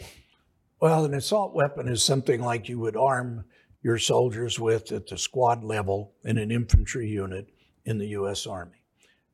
Well, 0.80 1.06
an 1.06 1.14
assault 1.14 1.54
weapon 1.54 1.88
is 1.88 2.02
something 2.04 2.42
like 2.42 2.68
you 2.68 2.78
would 2.80 2.96
arm 2.96 3.46
your 3.82 3.96
soldiers 3.96 4.60
with 4.60 4.92
at 4.92 5.06
the 5.06 5.16
squad 5.16 5.64
level 5.64 6.12
in 6.24 6.36
an 6.36 6.50
infantry 6.50 7.08
unit 7.08 7.46
in 7.84 7.98
the 7.98 8.08
U.S. 8.08 8.46
Army. 8.46 8.82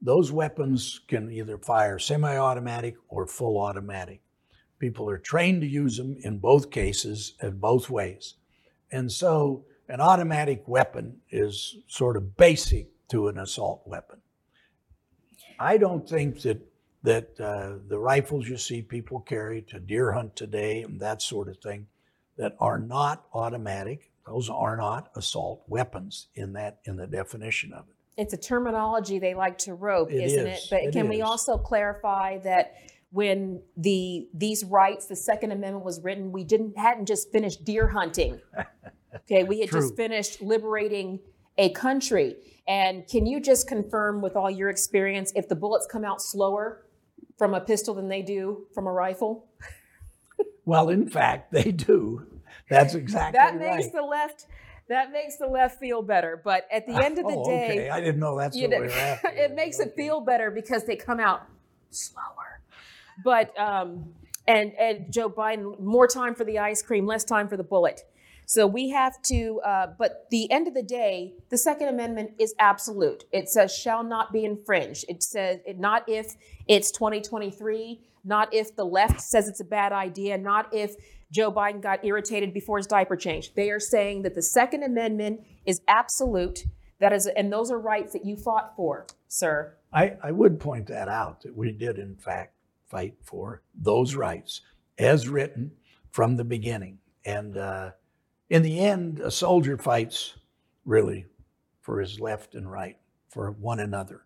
Those 0.02 0.32
weapons 0.32 1.00
can 1.08 1.30
either 1.30 1.58
fire 1.58 1.98
semi 1.98 2.36
automatic 2.36 2.96
or 3.08 3.26
full 3.26 3.60
automatic. 3.60 4.20
People 4.78 5.10
are 5.10 5.18
trained 5.18 5.60
to 5.60 5.66
use 5.66 5.98
them 5.98 6.16
in 6.22 6.38
both 6.38 6.70
cases, 6.70 7.34
in 7.42 7.58
both 7.58 7.90
ways. 7.90 8.34
And 8.90 9.12
so 9.12 9.66
an 9.88 10.00
automatic 10.00 10.66
weapon 10.66 11.18
is 11.30 11.76
sort 11.86 12.16
of 12.16 12.36
basic 12.36 12.88
to 13.08 13.28
an 13.28 13.38
assault 13.38 13.82
weapon. 13.86 14.20
I 15.58 15.76
don't 15.76 16.08
think 16.08 16.40
that 16.42 16.66
that 17.02 17.40
uh, 17.40 17.78
the 17.88 17.98
rifles 17.98 18.46
you 18.46 18.58
see 18.58 18.82
people 18.82 19.20
carry 19.20 19.62
to 19.62 19.80
deer 19.80 20.12
hunt 20.12 20.36
today 20.36 20.82
and 20.82 21.00
that 21.00 21.22
sort 21.22 21.48
of 21.48 21.56
thing 21.58 21.86
that 22.36 22.54
are 22.60 22.78
not 22.78 23.24
automatic, 23.32 24.10
those 24.26 24.50
are 24.50 24.76
not 24.76 25.10
assault 25.16 25.62
weapons 25.66 26.28
in 26.34 26.52
that 26.52 26.78
in 26.84 26.96
the 26.96 27.06
definition 27.06 27.72
of 27.72 27.86
it. 27.88 27.94
It's 28.16 28.34
a 28.34 28.36
terminology 28.36 29.18
they 29.18 29.34
like 29.34 29.58
to 29.58 29.74
rope, 29.74 30.10
isn't 30.10 30.46
is. 30.46 30.64
it? 30.64 30.66
But 30.70 30.82
It 30.82 30.92
can 30.92 31.08
we 31.08 31.22
also 31.22 31.56
clarify 31.56 32.38
that 32.38 32.74
when 33.12 33.62
the 33.76 34.28
these 34.34 34.64
rights, 34.64 35.06
the 35.06 35.16
Second 35.16 35.52
Amendment 35.52 35.84
was 35.84 36.00
written, 36.02 36.32
we 36.32 36.44
didn't 36.44 36.76
hadn't 36.78 37.06
just 37.06 37.32
finished 37.32 37.64
deer 37.64 37.88
hunting. 37.88 38.40
Okay, 39.12 39.42
we 39.42 39.60
had 39.60 39.70
just 39.70 39.96
finished 39.96 40.40
liberating 40.40 41.18
a 41.58 41.70
country. 41.70 42.36
And 42.68 43.06
can 43.08 43.26
you 43.26 43.40
just 43.40 43.66
confirm 43.66 44.22
with 44.22 44.36
all 44.36 44.50
your 44.50 44.70
experience 44.70 45.32
if 45.34 45.48
the 45.48 45.56
bullets 45.56 45.86
come 45.90 46.04
out 46.04 46.22
slower 46.22 46.86
from 47.36 47.54
a 47.54 47.60
pistol 47.60 47.94
than 47.94 48.08
they 48.08 48.22
do 48.22 48.66
from 48.74 48.86
a 48.86 48.92
rifle? 48.92 49.48
Well, 50.66 50.90
in 50.90 51.08
fact, 51.08 51.50
they 51.50 51.72
do. 51.72 52.26
That's 52.68 52.94
exactly 52.94 53.38
That 53.38 53.54
right. 53.54 53.58
That 53.58 53.76
makes 53.78 53.88
the 53.88 54.02
left 54.02 54.46
that 54.90 55.12
makes 55.12 55.36
the 55.36 55.46
left 55.46 55.78
feel 55.78 56.02
better. 56.02 56.40
But 56.42 56.66
at 56.70 56.84
the 56.84 56.94
end 56.94 57.18
of 57.18 57.24
the 57.24 57.36
oh, 57.36 57.44
day, 57.44 57.70
okay. 57.70 57.90
I 57.90 58.00
didn't 58.00 58.18
know 58.18 58.36
that's 58.36 58.56
you 58.56 58.62
what 58.62 58.70
know, 58.70 58.80
we 58.80 58.86
were 58.88 58.92
after. 58.98 59.28
it 59.28 59.54
makes 59.54 59.78
it 59.78 59.94
feel 59.94 60.20
better 60.20 60.50
because 60.50 60.84
they 60.84 60.96
come 60.96 61.20
out 61.20 61.42
slower. 61.90 62.60
But 63.24 63.58
um, 63.58 64.12
and 64.48 64.72
and 64.74 65.12
Joe 65.12 65.30
Biden, 65.30 65.78
more 65.80 66.08
time 66.08 66.34
for 66.34 66.44
the 66.44 66.58
ice 66.58 66.82
cream, 66.82 67.06
less 67.06 67.22
time 67.22 67.48
for 67.48 67.56
the 67.56 67.62
bullet. 67.62 68.02
So 68.46 68.66
we 68.66 68.90
have 68.90 69.22
to. 69.22 69.60
Uh, 69.64 69.86
but 69.96 70.26
the 70.32 70.50
end 70.50 70.66
of 70.66 70.74
the 70.74 70.82
day, 70.82 71.34
the 71.50 71.58
Second 71.58 71.86
Amendment 71.86 72.32
is 72.40 72.52
absolute. 72.58 73.24
It 73.30 73.48
says 73.48 73.72
shall 73.72 74.02
not 74.02 74.32
be 74.32 74.44
infringed. 74.44 75.04
It 75.08 75.22
says 75.22 75.60
it, 75.64 75.78
not 75.78 76.08
if 76.08 76.34
it's 76.66 76.90
2023, 76.90 78.00
not 78.24 78.52
if 78.52 78.74
the 78.74 78.84
left 78.84 79.20
says 79.20 79.46
it's 79.46 79.60
a 79.60 79.64
bad 79.64 79.92
idea, 79.92 80.36
not 80.36 80.74
if 80.74 80.96
Joe 81.30 81.52
Biden 81.52 81.80
got 81.80 82.04
irritated 82.04 82.52
before 82.52 82.78
his 82.78 82.86
diaper 82.86 83.16
changed. 83.16 83.54
They 83.54 83.70
are 83.70 83.80
saying 83.80 84.22
that 84.22 84.34
the 84.34 84.42
Second 84.42 84.82
Amendment 84.82 85.40
is 85.64 85.80
absolute. 85.86 86.64
That 86.98 87.12
is, 87.12 87.26
and 87.26 87.52
those 87.52 87.70
are 87.70 87.78
rights 87.78 88.12
that 88.12 88.24
you 88.24 88.36
fought 88.36 88.74
for, 88.76 89.06
sir. 89.28 89.76
I, 89.92 90.16
I 90.22 90.32
would 90.32 90.60
point 90.60 90.86
that 90.88 91.08
out 91.08 91.42
that 91.42 91.56
we 91.56 91.72
did, 91.72 91.98
in 91.98 92.16
fact, 92.16 92.54
fight 92.88 93.14
for 93.22 93.62
those 93.74 94.14
rights 94.14 94.60
as 94.98 95.28
written 95.28 95.72
from 96.10 96.36
the 96.36 96.44
beginning. 96.44 96.98
And 97.24 97.56
uh, 97.56 97.90
in 98.48 98.62
the 98.62 98.80
end, 98.80 99.20
a 99.20 99.30
soldier 99.30 99.78
fights 99.78 100.34
really 100.84 101.26
for 101.80 102.00
his 102.00 102.20
left 102.20 102.54
and 102.54 102.70
right, 102.70 102.96
for 103.28 103.52
one 103.52 103.80
another. 103.80 104.22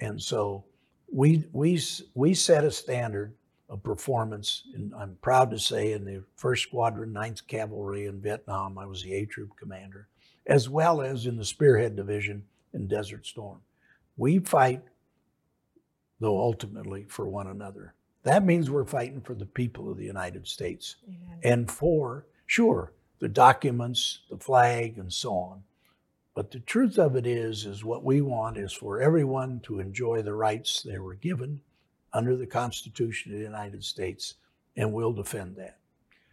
And 0.00 0.20
so 0.20 0.64
we, 1.12 1.44
we, 1.52 1.80
we 2.14 2.34
set 2.34 2.64
a 2.64 2.70
standard 2.70 3.34
of 3.70 3.82
performance. 3.82 4.64
And 4.74 4.92
I'm 4.94 5.16
proud 5.22 5.50
to 5.52 5.58
say, 5.58 5.92
in 5.92 6.04
the 6.04 6.22
1st 6.38 6.62
Squadron, 6.62 7.14
9th 7.14 7.46
Cavalry 7.46 8.06
in 8.06 8.20
Vietnam, 8.20 8.76
I 8.76 8.84
was 8.84 9.02
the 9.02 9.14
A 9.14 9.24
Troop 9.24 9.56
commander, 9.56 10.08
as 10.46 10.68
well 10.68 11.00
as 11.00 11.24
in 11.24 11.36
the 11.36 11.44
Spearhead 11.44 11.96
Division 11.96 12.42
in 12.74 12.88
Desert 12.88 13.24
Storm. 13.26 13.60
We 14.16 14.40
fight 14.40 14.82
though 16.20 16.38
ultimately 16.38 17.06
for 17.08 17.26
one 17.26 17.48
another. 17.48 17.94
That 18.22 18.44
means 18.44 18.70
we're 18.70 18.84
fighting 18.84 19.22
for 19.22 19.34
the 19.34 19.46
people 19.46 19.90
of 19.90 19.96
the 19.96 20.04
United 20.04 20.46
States 20.46 20.96
and 21.42 21.70
for, 21.70 22.26
sure, 22.46 22.92
the 23.18 23.28
documents, 23.28 24.20
the 24.30 24.36
flag, 24.36 24.98
and 24.98 25.10
so 25.10 25.32
on. 25.32 25.62
But 26.34 26.50
the 26.50 26.60
truth 26.60 26.98
of 26.98 27.16
it 27.16 27.26
is, 27.26 27.64
is 27.64 27.84
what 27.84 28.04
we 28.04 28.20
want 28.20 28.58
is 28.58 28.72
for 28.72 29.00
everyone 29.00 29.60
to 29.60 29.80
enjoy 29.80 30.22
the 30.22 30.34
rights 30.34 30.82
they 30.82 30.98
were 30.98 31.14
given 31.14 31.62
under 32.12 32.36
the 32.36 32.46
Constitution 32.46 33.32
of 33.32 33.38
the 33.38 33.44
United 33.44 33.84
States, 33.84 34.34
and 34.76 34.92
we'll 34.92 35.12
defend 35.12 35.56
that. 35.56 35.78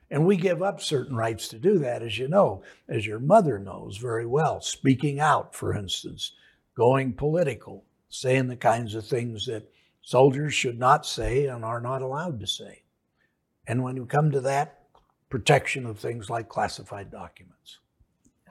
And 0.09 0.25
we 0.25 0.37
give 0.37 0.61
up 0.63 0.81
certain 0.81 1.15
rights 1.15 1.47
to 1.49 1.59
do 1.59 1.79
that, 1.79 2.01
as 2.01 2.17
you 2.17 2.27
know, 2.27 2.63
as 2.87 3.05
your 3.05 3.19
mother 3.19 3.59
knows 3.59 3.97
very 3.97 4.25
well. 4.25 4.61
Speaking 4.61 5.19
out, 5.19 5.53
for 5.53 5.75
instance, 5.75 6.31
going 6.75 7.13
political, 7.13 7.83
saying 8.09 8.47
the 8.47 8.55
kinds 8.55 8.95
of 8.95 9.05
things 9.05 9.45
that 9.47 9.69
soldiers 10.01 10.53
should 10.53 10.79
not 10.79 11.05
say 11.05 11.47
and 11.47 11.65
are 11.65 11.81
not 11.81 12.01
allowed 12.01 12.39
to 12.39 12.47
say. 12.47 12.83
And 13.67 13.83
when 13.83 13.97
you 13.97 14.05
come 14.05 14.31
to 14.31 14.41
that, 14.41 14.79
protection 15.29 15.85
of 15.85 15.99
things 15.99 16.29
like 16.29 16.47
classified 16.47 17.11
documents. 17.11 17.79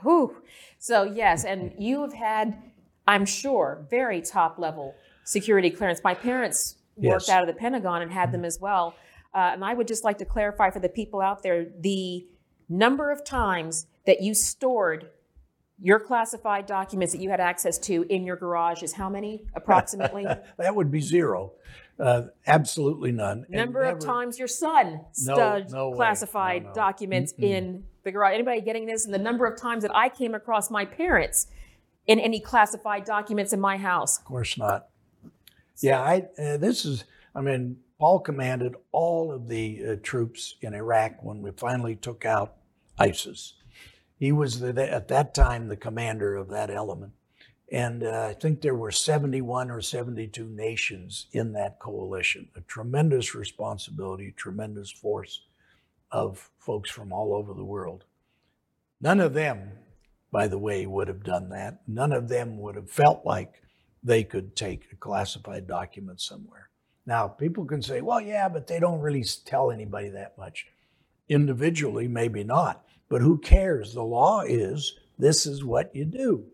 Whew. 0.02 0.36
So 0.78 1.04
yes, 1.04 1.44
and 1.44 1.72
you 1.78 2.02
have 2.02 2.12
had, 2.12 2.62
I'm 3.08 3.24
sure, 3.24 3.86
very 3.88 4.20
top 4.20 4.58
level 4.58 4.94
security 5.24 5.70
clearance. 5.70 6.00
My 6.04 6.14
parents 6.14 6.76
worked 6.96 7.22
Yes. 7.26 7.28
out 7.28 7.42
of 7.42 7.46
the 7.46 7.58
Pentagon 7.58 8.02
and 8.02 8.10
had 8.12 8.32
them 8.32 8.44
as 8.44 8.58
well. 8.60 8.94
Uh, 9.34 9.50
and 9.52 9.64
I 9.64 9.74
would 9.74 9.86
just 9.86 10.02
like 10.04 10.18
to 10.18 10.24
clarify 10.24 10.70
for 10.70 10.80
the 10.80 10.88
people 10.88 11.20
out 11.20 11.42
there 11.42 11.66
the 11.80 12.26
number 12.68 13.10
of 13.10 13.22
times 13.24 13.86
that 14.06 14.22
you 14.22 14.34
stored 14.34 15.10
your 15.78 16.00
classified 16.00 16.64
documents 16.64 17.12
that 17.12 17.20
you 17.20 17.28
had 17.28 17.38
access 17.38 17.76
to 17.76 18.06
in 18.08 18.24
your 18.24 18.36
garage 18.36 18.82
is 18.82 18.94
how 18.94 19.10
many 19.10 19.44
approximately? 19.54 20.24
that 20.56 20.74
would 20.74 20.90
be 20.90 21.00
zero. 21.00 21.52
Uh, 22.00 22.22
absolutely 22.46 23.12
none. 23.12 23.44
Number 23.50 23.82
of 23.82 23.98
times 23.98 24.38
your 24.38 24.48
son 24.48 25.00
No, 25.22 25.34
stud 25.34 25.70
no 25.70 25.90
way. 25.90 25.96
classified 25.96 26.62
No, 26.62 26.68
no. 26.70 26.74
documents 26.74 27.34
in 27.36 27.84
the 28.04 28.10
garage. 28.12 28.34
Anybody 28.34 28.62
getting 28.62 28.86
this? 28.86 29.04
And 29.04 29.12
the 29.12 29.18
number 29.18 29.44
of 29.44 29.60
times 29.60 29.82
that 29.82 29.94
I 29.94 30.08
came 30.08 30.34
across 30.34 30.70
my 30.70 30.86
parents 30.86 31.46
in 32.06 32.18
any 32.20 32.40
classified 32.40 33.04
documents 33.04 33.52
in 33.52 33.60
my 33.60 33.76
house. 33.76 34.18
Of 34.18 34.24
course 34.24 34.56
not. 34.56 34.88
Yeah, 35.80 36.00
I, 36.00 36.26
uh, 36.40 36.56
this 36.56 36.84
is, 36.84 37.04
I 37.34 37.40
mean, 37.40 37.78
Paul 37.98 38.20
commanded 38.20 38.74
all 38.92 39.32
of 39.32 39.48
the 39.48 39.82
uh, 39.84 39.96
troops 40.02 40.56
in 40.60 40.74
Iraq 40.74 41.22
when 41.22 41.42
we 41.42 41.50
finally 41.52 41.96
took 41.96 42.24
out 42.24 42.56
ISIS. 42.98 43.54
He 44.18 44.32
was 44.32 44.60
the, 44.60 44.92
at 44.92 45.08
that 45.08 45.34
time 45.34 45.68
the 45.68 45.76
commander 45.76 46.36
of 46.36 46.48
that 46.48 46.70
element. 46.70 47.12
And 47.70 48.04
uh, 48.04 48.28
I 48.30 48.34
think 48.34 48.60
there 48.60 48.74
were 48.76 48.92
71 48.92 49.70
or 49.70 49.80
72 49.80 50.48
nations 50.48 51.26
in 51.32 51.52
that 51.54 51.78
coalition, 51.78 52.48
a 52.54 52.60
tremendous 52.62 53.34
responsibility, 53.34 54.32
tremendous 54.36 54.90
force 54.90 55.42
of 56.12 56.50
folks 56.58 56.90
from 56.90 57.12
all 57.12 57.34
over 57.34 57.52
the 57.52 57.64
world. 57.64 58.04
None 59.00 59.20
of 59.20 59.34
them, 59.34 59.72
by 60.30 60.46
the 60.46 60.58
way, 60.58 60.86
would 60.86 61.08
have 61.08 61.24
done 61.24 61.48
that. 61.50 61.80
None 61.86 62.12
of 62.12 62.28
them 62.28 62.58
would 62.58 62.76
have 62.76 62.90
felt 62.90 63.26
like 63.26 63.62
they 64.06 64.22
could 64.22 64.54
take 64.54 64.86
a 64.92 64.96
classified 64.96 65.66
document 65.66 66.20
somewhere. 66.20 66.70
Now, 67.06 67.26
people 67.26 67.64
can 67.64 67.82
say, 67.82 68.00
well, 68.00 68.20
yeah, 68.20 68.48
but 68.48 68.68
they 68.68 68.78
don't 68.78 69.00
really 69.00 69.24
tell 69.44 69.70
anybody 69.72 70.08
that 70.10 70.38
much. 70.38 70.66
Individually, 71.28 72.06
maybe 72.06 72.44
not, 72.44 72.84
but 73.08 73.20
who 73.20 73.36
cares? 73.38 73.94
The 73.94 74.02
law 74.02 74.42
is 74.42 74.96
this 75.18 75.44
is 75.44 75.64
what 75.64 75.94
you 75.94 76.04
do. 76.04 76.44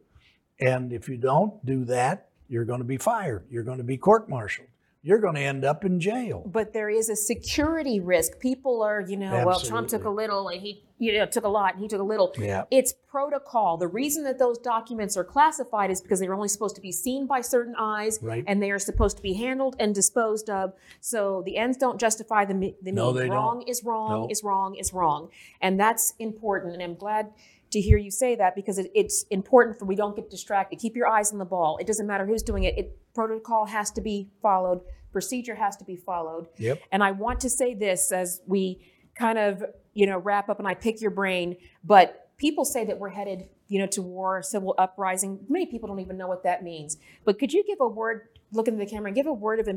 And 0.61 0.93
if 0.93 1.09
you 1.09 1.19
don't 1.19 1.65
do 1.67 1.85
that, 1.87 2.31
you're 2.49 2.65
going 2.65 2.81
to 2.81 2.85
be 2.85 2.97
fired. 2.97 3.45
You're 3.51 3.65
going 3.65 3.79
to 3.79 3.85
be 3.85 3.99
court 3.99 4.31
martialed. 4.31 4.69
You're 5.05 5.19
going 5.19 5.35
to 5.35 5.41
end 5.41 5.65
up 5.65 5.85
in 5.85 5.99
jail. 5.99 6.45
But 6.47 6.73
there 6.73 6.89
is 6.89 7.09
a 7.09 7.17
security 7.17 7.99
risk. 7.99 8.39
People 8.39 8.83
are, 8.83 9.01
you 9.01 9.17
know, 9.17 9.45
well, 9.45 9.59
Trump 9.59 9.89
took 9.89 10.05
a 10.05 10.09
little 10.11 10.47
and 10.49 10.61
he, 10.63 10.85
you 10.99 11.19
know, 11.19 11.27
took 11.27 11.43
a 11.43 11.49
lot 11.49 11.75
and 11.75 11.83
he 11.83 11.89
took 11.89 12.01
a 12.01 12.05
little. 12.05 12.33
Yeah. 12.39 12.65
It's 12.71 12.93
protocol. 13.11 13.79
The 13.79 13.89
reason 13.89 14.23
that 14.25 14.39
those 14.39 14.59
documents 14.59 15.17
are 15.17 15.25
classified 15.25 15.91
is 15.91 16.01
because 16.01 16.21
they're 16.21 16.35
only 16.35 16.47
supposed 16.47 16.77
to 16.77 16.81
be 16.81 16.93
seen 16.93 17.27
by 17.27 17.41
certain 17.41 17.75
eyes 17.77 18.21
Right. 18.23 18.45
and 18.47 18.63
they 18.63 18.71
are 18.71 18.79
supposed 18.79 19.17
to 19.17 19.23
be 19.25 19.33
handled 19.33 19.75
and 19.81 19.93
disposed 19.93 20.49
of. 20.49 20.73
So 21.01 21.43
the 21.45 21.57
ends 21.57 21.77
don't 21.79 21.99
justify 21.99 22.45
the, 22.45 22.73
the 22.81 22.93
No, 22.93 23.07
means. 23.07 23.19
they 23.19 23.27
don't. 23.27 23.35
wrong 23.37 23.63
is 23.63 23.83
wrong 23.83 24.11
No. 24.23 24.29
is 24.31 24.45
wrong 24.45 24.77
is 24.77 24.93
wrong. 24.93 25.31
And 25.61 25.81
that's 25.81 26.15
important. 26.21 26.75
And 26.75 26.83
I'm 26.83 26.95
glad 26.95 27.33
to 27.73 27.81
hear 27.81 27.99
you 27.99 28.11
say 28.11 28.37
that 28.37 28.55
because 28.55 28.79
it, 28.79 28.91
it's 28.95 29.25
important 29.31 29.79
for 29.79 29.87
we 29.87 29.97
don't 29.97 30.15
get 30.15 30.31
distracted. 30.31 30.79
Keep 30.79 30.95
your 30.95 31.09
eyes 31.09 31.33
on 31.33 31.39
the 31.39 31.45
ball. 31.45 31.79
It 31.79 31.87
doesn't 31.87 32.07
matter 32.07 32.27
who's 32.27 32.43
doing 32.43 32.65
it. 32.65 32.79
It 32.79 32.99
protocol 33.15 33.67
has 33.67 33.91
to 33.93 34.01
be 34.01 34.31
followed. 34.41 34.81
Procedure 35.13 35.55
has 35.55 35.77
to 35.79 35.85
be 35.85 35.97
followed. 35.97 36.47
Yep. 36.59 36.83
And 36.93 37.03
I 37.03 37.11
want 37.11 37.41
to 37.41 37.51
say 37.51 37.75
this 37.75 38.13
as 38.13 38.41
we 38.47 38.87
kind 39.15 39.39
of, 39.39 39.65
you 39.95 40.07
know, 40.07 40.19
wrap 40.19 40.49
up 40.49 40.59
and 40.59 40.69
I 40.69 40.75
pick 40.75 41.01
your 41.01 41.11
brain, 41.11 41.57
but 41.85 42.31
people 42.37 42.65
say 42.65 42.85
that 42.85 42.99
we're 42.99 43.11
headed, 43.11 43.49
you 43.69 43.79
know, 43.79 43.87
to 43.89 44.03
war, 44.03 44.43
civil 44.43 44.75
uprising. 44.79 45.41
Many 45.49 45.67
people 45.67 45.89
don't 45.89 46.01
even 46.01 46.17
know 46.17 46.29
what 46.29 46.45
that 46.45 46.63
means. 46.63 46.97
But 47.25 47.39
could 47.39 47.53
you 47.53 47.65
give 47.65 47.79
a 47.81 47.89
word, 47.89 48.29
look 48.53 48.69
into 48.69 48.79
the 48.79 48.91
camera 48.91 49.09
and 49.09 49.17
give 49.17 49.27
a 49.27 49.33
word 49.33 49.61
of 49.61 49.69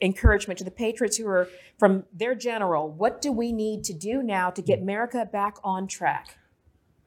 encouragement 0.00 0.58
to 0.58 0.64
the 0.64 0.70
patriots 0.70 1.16
who 1.16 1.26
are 1.26 1.48
from 1.78 2.04
their 2.12 2.34
general? 2.34 2.88
What 2.88 3.20
do 3.20 3.32
we 3.32 3.52
need 3.52 3.84
to 3.84 3.92
do 3.92 4.22
now 4.22 4.50
to 4.50 4.62
get 4.62 4.80
America 4.80 5.28
back 5.30 5.56
on 5.64 5.86
track? 5.86 6.38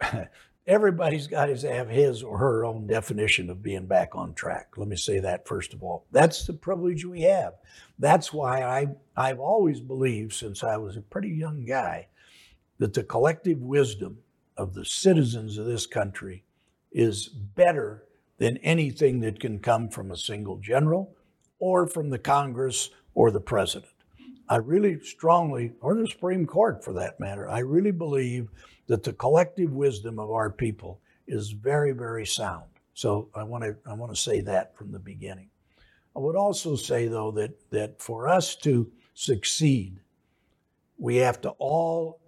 everybody's 0.67 1.27
got 1.27 1.45
to 1.45 1.73
have 1.73 1.89
his 1.89 2.21
or 2.23 2.38
her 2.38 2.65
own 2.65 2.88
definition 2.88 3.49
of 3.49 3.63
being 3.63 3.86
back 3.86 4.15
on 4.15 4.33
track. 4.33 4.77
Let 4.77 4.88
me 4.88 4.97
say 4.97 5.19
that 5.19 5.47
first 5.47 5.73
of 5.73 5.81
all. 5.81 6.05
That's 6.12 6.45
the 6.45 6.53
privilege 6.53 7.05
we 7.05 7.21
have. 7.21 7.53
That's 7.97 8.33
why 8.33 8.63
I, 8.63 8.88
I've 9.15 9.39
always 9.39 9.79
believed, 9.79 10.33
since 10.33 10.63
I 10.63 10.77
was 10.77 10.97
a 10.97 11.01
pretty 11.01 11.29
young 11.29 11.65
guy, 11.65 12.07
that 12.79 12.93
the 12.93 13.03
collective 13.03 13.60
wisdom 13.60 14.17
of 14.57 14.73
the 14.73 14.86
citizens 14.86 15.57
of 15.57 15.65
this 15.65 15.86
country 15.86 16.43
is 16.91 17.27
better 17.27 18.03
than 18.38 18.57
anything 18.57 19.21
that 19.21 19.39
can 19.39 19.60
come 19.60 19.89
from 19.89 20.12
a 20.12 20.17
single 20.17 20.57
general 20.57 21.15
or 21.60 21.88
from 21.88 22.10
the 22.10 22.19
Congress 22.19 22.89
or 23.15 23.31
the 23.31 23.39
president. 23.39 23.91
I 24.49 24.57
really 24.57 24.99
strongly, 25.01 25.73
or 25.81 25.95
the 25.95 26.07
Supreme 26.07 26.45
Court 26.45 26.83
for 26.83 26.93
that 26.93 27.19
matter, 27.19 27.49
I 27.49 27.60
really 27.60 27.91
believe 27.91 28.49
that 28.88 29.03
the 29.03 29.13
collective 29.13 29.71
wisdom 29.71 30.19
of 30.19 30.31
our 30.31 30.49
people 30.49 31.01
is 31.27 31.51
very, 31.51 31.91
very 31.91 32.25
sound. 32.25 32.65
So 32.93 33.29
I 33.36 33.43
want 33.43 33.63
to 33.63 33.75
I 33.86 33.93
want 33.93 34.15
to 34.15 34.21
say 34.21 34.41
that 34.41 34.75
from 34.75 34.91
the 34.91 34.99
beginning. 34.99 35.49
I 36.15 36.19
would 36.19 36.36
also 36.36 36.75
say 36.75 37.07
though 37.07 37.31
that 37.31 37.69
that 37.71 38.01
for 38.01 38.27
us 38.27 38.55
to 38.57 38.89
succeed, 39.13 39.99
we 40.97 41.17
have 41.17 41.41
to 41.41 41.49
all 41.60 42.19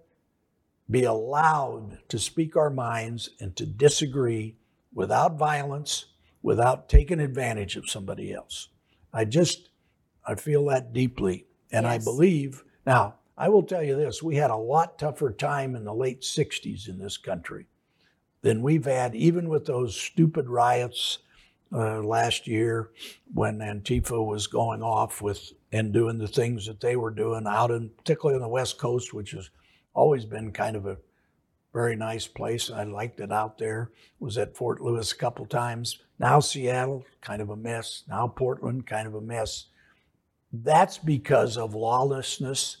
be 0.90 1.04
allowed 1.04 1.98
to 2.08 2.18
speak 2.18 2.56
our 2.56 2.70
minds 2.70 3.30
and 3.40 3.56
to 3.56 3.64
disagree 3.64 4.56
without 4.92 5.38
violence, 5.38 6.06
without 6.42 6.88
taking 6.88 7.20
advantage 7.20 7.76
of 7.76 7.88
somebody 7.88 8.32
else. 8.32 8.68
I 9.12 9.24
just 9.24 9.70
I 10.26 10.34
feel 10.34 10.66
that 10.66 10.92
deeply 10.92 11.46
and 11.72 11.86
I 11.86 11.98
believe 11.98 12.64
now 12.86 13.14
I 13.36 13.48
will 13.48 13.62
tell 13.62 13.82
you 13.82 13.96
this, 13.96 14.22
we 14.22 14.36
had 14.36 14.50
a 14.50 14.56
lot 14.56 14.98
tougher 14.98 15.32
time 15.32 15.74
in 15.74 15.84
the 15.84 15.94
late 15.94 16.20
60s 16.20 16.88
in 16.88 16.98
this 16.98 17.16
country 17.16 17.66
than 18.42 18.62
we've 18.62 18.84
had 18.84 19.14
even 19.14 19.48
with 19.48 19.66
those 19.66 19.96
stupid 19.96 20.48
riots 20.48 21.18
uh, 21.72 22.02
last 22.02 22.46
year 22.46 22.90
when 23.32 23.58
Antifa 23.58 24.24
was 24.24 24.46
going 24.46 24.82
off 24.82 25.22
with 25.22 25.52
and 25.72 25.92
doing 25.92 26.18
the 26.18 26.28
things 26.28 26.66
that 26.66 26.80
they 26.80 26.96
were 26.96 27.10
doing 27.10 27.46
out 27.46 27.70
in 27.70 27.88
particularly 27.90 28.36
on 28.36 28.42
the 28.42 28.48
West 28.48 28.78
Coast, 28.78 29.14
which 29.14 29.30
has 29.32 29.50
always 29.94 30.24
been 30.24 30.52
kind 30.52 30.76
of 30.76 30.86
a 30.86 30.98
very 31.72 31.94
nice 31.94 32.26
place. 32.26 32.70
I 32.70 32.82
liked 32.82 33.20
it 33.20 33.30
out 33.30 33.58
there. 33.58 33.90
Was 34.18 34.36
at 34.36 34.56
Fort 34.56 34.80
Lewis 34.80 35.12
a 35.12 35.16
couple 35.16 35.46
times. 35.46 35.98
Now 36.18 36.40
Seattle, 36.40 37.04
kind 37.20 37.40
of 37.40 37.50
a 37.50 37.56
mess. 37.56 38.02
Now 38.08 38.26
Portland, 38.26 38.86
kind 38.86 39.06
of 39.06 39.14
a 39.14 39.20
mess. 39.20 39.66
That's 40.52 40.98
because 40.98 41.56
of 41.56 41.74
lawlessness 41.74 42.78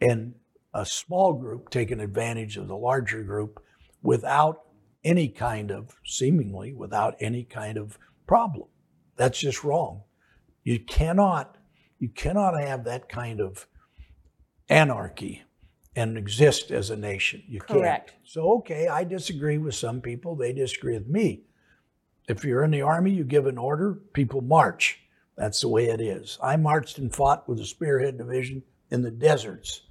and 0.00 0.34
a 0.74 0.84
small 0.84 1.34
group 1.34 1.70
taking 1.70 2.00
advantage 2.00 2.56
of 2.56 2.68
the 2.68 2.76
larger 2.76 3.22
group 3.22 3.62
without 4.02 4.62
any 5.04 5.28
kind 5.28 5.70
of, 5.70 5.96
seemingly 6.04 6.72
without 6.72 7.16
any 7.20 7.44
kind 7.44 7.78
of 7.78 7.98
problem. 8.26 8.68
That's 9.16 9.38
just 9.38 9.62
wrong. 9.62 10.02
You 10.64 10.80
cannot, 10.80 11.58
you 11.98 12.08
cannot 12.08 12.60
have 12.60 12.84
that 12.84 13.08
kind 13.08 13.40
of 13.40 13.66
anarchy 14.68 15.42
and 15.94 16.16
exist 16.16 16.70
as 16.70 16.90
a 16.90 16.96
nation. 16.96 17.42
You 17.46 17.60
Correct. 17.60 18.10
can't. 18.10 18.20
So, 18.24 18.52
okay, 18.58 18.88
I 18.88 19.04
disagree 19.04 19.58
with 19.58 19.74
some 19.74 20.00
people, 20.00 20.34
they 20.34 20.52
disagree 20.52 20.94
with 20.94 21.08
me. 21.08 21.42
If 22.28 22.44
you're 22.44 22.64
in 22.64 22.70
the 22.70 22.82
army, 22.82 23.10
you 23.10 23.24
give 23.24 23.46
an 23.46 23.58
order, 23.58 23.98
people 24.14 24.40
march. 24.40 25.01
That's 25.36 25.60
the 25.60 25.68
way 25.68 25.86
it 25.86 26.00
is. 26.00 26.38
I 26.42 26.56
marched 26.56 26.98
and 26.98 27.14
fought 27.14 27.48
with 27.48 27.58
the 27.58 27.64
Spearhead 27.64 28.18
Division 28.18 28.62
in 28.90 29.02
the 29.02 29.10
deserts 29.10 29.82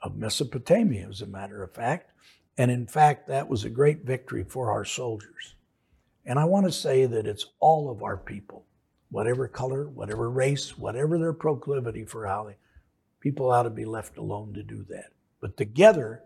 of 0.00 0.16
Mesopotamia, 0.16 1.08
as 1.08 1.20
a 1.20 1.26
matter 1.26 1.62
of 1.62 1.74
fact. 1.74 2.12
And 2.56 2.70
in 2.70 2.86
fact, 2.86 3.28
that 3.28 3.48
was 3.48 3.64
a 3.64 3.70
great 3.70 4.04
victory 4.04 4.44
for 4.44 4.70
our 4.70 4.84
soldiers. 4.84 5.56
And 6.24 6.38
I 6.38 6.44
want 6.44 6.66
to 6.66 6.72
say 6.72 7.06
that 7.06 7.26
it's 7.26 7.46
all 7.60 7.90
of 7.90 8.02
our 8.02 8.16
people, 8.16 8.66
whatever 9.10 9.48
color, 9.48 9.88
whatever 9.88 10.30
race, 10.30 10.78
whatever 10.78 11.18
their 11.18 11.32
proclivity 11.32 12.04
for 12.04 12.26
how 12.26 12.50
people 13.20 13.50
ought 13.50 13.64
to 13.64 13.70
be 13.70 13.84
left 13.84 14.16
alone 14.16 14.54
to 14.54 14.62
do 14.62 14.84
that. 14.88 15.12
But 15.40 15.56
together, 15.56 16.22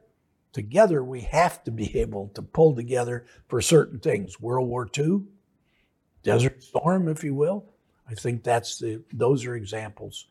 together 0.52 1.02
we 1.02 1.22
have 1.22 1.64
to 1.64 1.70
be 1.70 1.98
able 1.98 2.28
to 2.34 2.42
pull 2.42 2.74
together 2.74 3.26
for 3.48 3.60
certain 3.60 3.98
things. 3.98 4.40
World 4.40 4.68
War 4.68 4.88
II, 4.96 5.22
Desert 6.22 6.62
Storm, 6.62 7.08
if 7.08 7.24
you 7.24 7.34
will. 7.34 7.64
I 8.10 8.14
think 8.14 8.42
that's 8.42 8.78
the 8.78 9.02
those 9.12 9.44
are 9.46 9.54
examples 9.54 10.26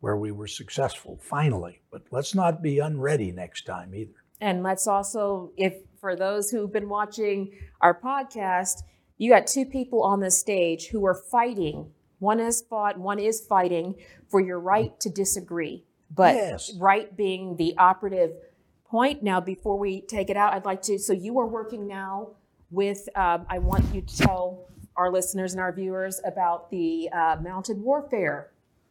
where 0.00 0.16
we 0.16 0.32
were 0.32 0.46
successful 0.46 1.18
finally. 1.22 1.80
But 1.92 2.02
let's 2.10 2.34
not 2.34 2.62
be 2.62 2.78
unready 2.78 3.30
next 3.32 3.66
time 3.66 3.94
either. 3.94 4.12
And 4.40 4.62
let's 4.62 4.86
also, 4.86 5.52
if 5.56 5.74
for 6.00 6.16
those 6.16 6.50
who've 6.50 6.72
been 6.72 6.88
watching 6.88 7.52
our 7.82 7.94
podcast, 7.98 8.82
you 9.18 9.30
got 9.30 9.46
two 9.46 9.66
people 9.66 10.02
on 10.02 10.20
the 10.20 10.30
stage 10.30 10.86
who 10.88 11.04
are 11.04 11.14
fighting. 11.14 11.90
One 12.18 12.38
has 12.38 12.62
fought, 12.62 12.98
one 12.98 13.18
is 13.18 13.40
fighting 13.46 13.94
for 14.28 14.40
your 14.40 14.58
right 14.58 14.98
to 15.00 15.10
disagree. 15.10 15.84
But 16.10 16.34
Yes. 16.34 16.72
right 16.78 17.14
being 17.16 17.56
the 17.56 17.76
operative 17.76 18.32
point. 18.86 19.22
Now, 19.22 19.40
before 19.40 19.78
we 19.78 20.00
take 20.00 20.30
it 20.30 20.36
out, 20.36 20.54
I'd 20.54 20.64
like 20.64 20.82
to. 20.82 20.98
So 20.98 21.12
you 21.12 21.38
are 21.38 21.46
working 21.46 21.86
now 21.86 22.30
with. 22.70 23.08
Um, 23.14 23.46
I 23.48 23.58
want 23.58 23.94
you 23.94 24.00
to 24.00 24.16
tell 24.16 24.66
our 25.00 25.10
listeners 25.10 25.54
and 25.54 25.60
our 25.62 25.72
viewers 25.72 26.20
about 26.26 26.70
the 26.70 27.08
uh, 27.10 27.36
mounted 27.40 27.78
warfare. 27.78 28.50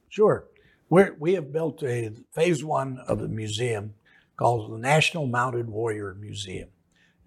Sure. 0.10 0.48
We're, 0.90 1.16
we 1.20 1.36
have 1.36 1.54
built 1.54 1.84
a 1.84 2.12
phase 2.32 2.64
one 2.64 2.98
of 3.08 3.20
the 3.20 3.28
museum 3.28 3.94
called 4.36 4.74
the 4.74 4.80
National 4.80 5.28
Mounted 5.28 5.70
Warrior 5.70 6.16
Museum. 6.20 6.70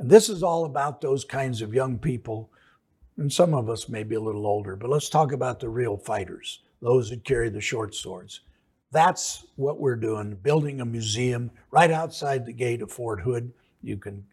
And 0.00 0.10
this 0.10 0.28
is 0.28 0.42
all 0.42 0.64
about 0.64 1.00
those 1.00 1.24
kinds 1.24 1.62
of 1.62 1.72
young 1.72 1.96
people, 1.96 2.50
and 3.16 3.32
some 3.32 3.54
of 3.54 3.70
us 3.70 3.88
may 3.88 4.02
be 4.02 4.16
a 4.16 4.20
little 4.20 4.48
older, 4.48 4.74
but 4.74 4.90
let's 4.90 5.08
talk 5.08 5.30
about 5.30 5.60
the 5.60 5.68
real 5.68 5.96
fighters, 5.96 6.58
those 6.80 7.08
that 7.10 7.24
carry 7.24 7.50
the 7.50 7.60
short 7.60 7.94
swords. 7.94 8.40
That's 8.90 9.46
what 9.54 9.78
we're 9.78 9.94
doing, 9.94 10.34
building 10.42 10.80
a 10.80 10.84
museum 10.84 11.52
right 11.70 11.92
outside 11.92 12.44
the 12.44 12.52
gate 12.52 12.82
of 12.82 12.90
Fort 12.90 13.20
Hood. 13.20 13.52
You 13.80 13.96
can, 13.96 14.24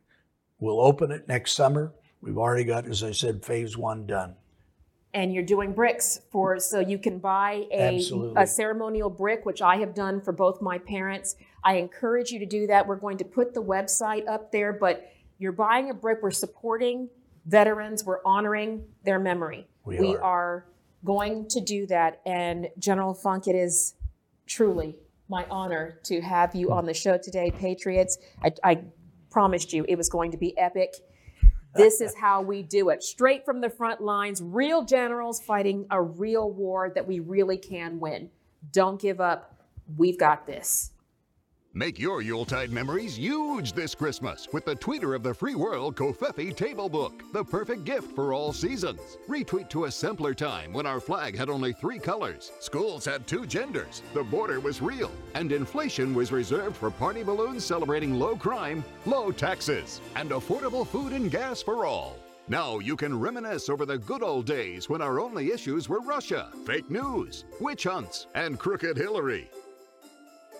we'll 0.57 0.81
open 0.81 1.11
it 1.11 1.27
next 1.27 1.51
summer. 1.51 1.93
We've 2.19 2.39
already 2.39 2.63
got, 2.63 2.87
as 2.87 3.03
I 3.03 3.11
said, 3.11 3.45
phase 3.45 3.77
one 3.77 4.07
done. 4.07 4.33
And 5.13 5.33
you're 5.33 5.43
doing 5.43 5.73
bricks 5.73 6.21
for 6.31 6.59
so 6.59 6.79
you 6.79 6.97
can 6.97 7.17
buy 7.17 7.65
a, 7.71 7.99
a 8.37 8.45
ceremonial 8.45 9.09
brick 9.09 9.45
which 9.45 9.61
i 9.61 9.77
have 9.77 9.93
done 9.95 10.21
for 10.21 10.31
both 10.31 10.61
my 10.61 10.77
parents. 10.77 11.35
I 11.63 11.75
encourage 11.75 12.31
you 12.31 12.39
to 12.39 12.45
do 12.45 12.67
that. 12.67 12.87
We're 12.87 12.95
going 12.95 13.17
to 13.17 13.25
put 13.25 13.53
the 13.53 13.61
website 13.61 14.27
up 14.27 14.51
there 14.51 14.73
but 14.73 15.11
you're 15.39 15.53
buying 15.53 15.89
a 15.89 15.93
brick. 15.93 16.19
We're 16.21 16.31
supporting 16.31 17.09
veterans. 17.45 18.03
We're 18.03 18.19
honoring 18.25 18.83
their 19.03 19.19
memory. 19.19 19.67
We 19.85 20.15
are. 20.15 20.21
are 20.21 20.65
going 21.05 21.47
to 21.47 21.61
do 21.61 21.87
that. 21.87 22.19
And 22.25 22.67
general 22.77 23.13
funk 23.13 23.47
it 23.47 23.55
is 23.55 23.95
truly 24.45 24.97
my 25.29 25.45
honor 25.49 25.99
to 26.03 26.21
have 26.21 26.53
you 26.53 26.67
hmm. 26.67 26.73
on 26.73 26.85
the 26.85 26.93
show 26.93 27.17
today 27.17 27.51
patriots. 27.51 28.17
I, 28.43 28.51
I 28.63 28.81
promised 29.31 29.73
you 29.73 29.85
it 29.87 29.95
was 29.95 30.09
going 30.09 30.31
to 30.31 30.37
be 30.37 30.57
epic 30.57 30.95
this 31.75 32.01
is 32.01 32.15
how 32.15 32.41
we 32.41 32.63
do 32.63 32.89
it. 32.89 33.03
Straight 33.03 33.45
from 33.45 33.61
the 33.61 33.69
front 33.69 34.01
lines, 34.01 34.41
real 34.41 34.83
generals 34.83 35.41
fighting 35.41 35.85
a 35.91 36.01
real 36.01 36.51
war 36.51 36.91
that 36.93 37.07
we 37.07 37.19
really 37.19 37.57
can 37.57 37.99
win. 37.99 38.29
Don't 38.71 38.99
give 38.99 39.21
up. 39.21 39.55
We've 39.97 40.17
got 40.17 40.45
this. 40.45 40.91
Make 41.75 41.99
your 41.99 42.23
Yuletide 42.23 42.71
memories 42.71 43.15
huge 43.15 43.73
this 43.73 43.93
Christmas 43.93 44.47
with 44.51 44.65
the 44.65 44.75
Tweeter 44.75 45.15
of 45.15 45.21
the 45.21 45.35
Free 45.35 45.53
World 45.53 45.95
Covfefe 45.95 46.55
Table 46.55 46.89
Book, 46.89 47.21
the 47.31 47.43
perfect 47.43 47.83
gift 47.83 48.15
for 48.15 48.33
all 48.33 48.51
seasons. 48.51 49.19
Retweet 49.27 49.69
to 49.69 49.85
a 49.85 49.91
simpler 49.91 50.33
time 50.33 50.73
when 50.73 50.87
our 50.87 50.99
flag 50.99 51.37
had 51.37 51.47
only 51.47 51.71
three 51.73 51.99
colors, 51.99 52.51
schools 52.59 53.05
had 53.05 53.27
two 53.27 53.45
genders, 53.45 54.01
the 54.15 54.23
border 54.23 54.59
was 54.59 54.81
real, 54.81 55.11
and 55.35 55.51
inflation 55.51 56.15
was 56.15 56.31
reserved 56.31 56.75
for 56.75 56.89
party 56.89 57.21
balloons 57.21 57.63
celebrating 57.63 58.15
low 58.15 58.35
crime, 58.35 58.83
low 59.05 59.31
taxes, 59.31 60.01
and 60.15 60.31
affordable 60.31 60.87
food 60.87 61.13
and 61.13 61.29
gas 61.29 61.61
for 61.61 61.85
all. 61.85 62.17
Now 62.47 62.79
you 62.79 62.95
can 62.95 63.19
reminisce 63.19 63.69
over 63.69 63.85
the 63.85 63.99
good 63.99 64.23
old 64.23 64.47
days 64.47 64.89
when 64.89 65.03
our 65.03 65.19
only 65.19 65.51
issues 65.51 65.87
were 65.87 66.01
Russia, 66.01 66.51
fake 66.65 66.89
news, 66.89 67.45
witch 67.59 67.83
hunts, 67.83 68.25
and 68.33 68.57
crooked 68.57 68.97
Hillary. 68.97 69.51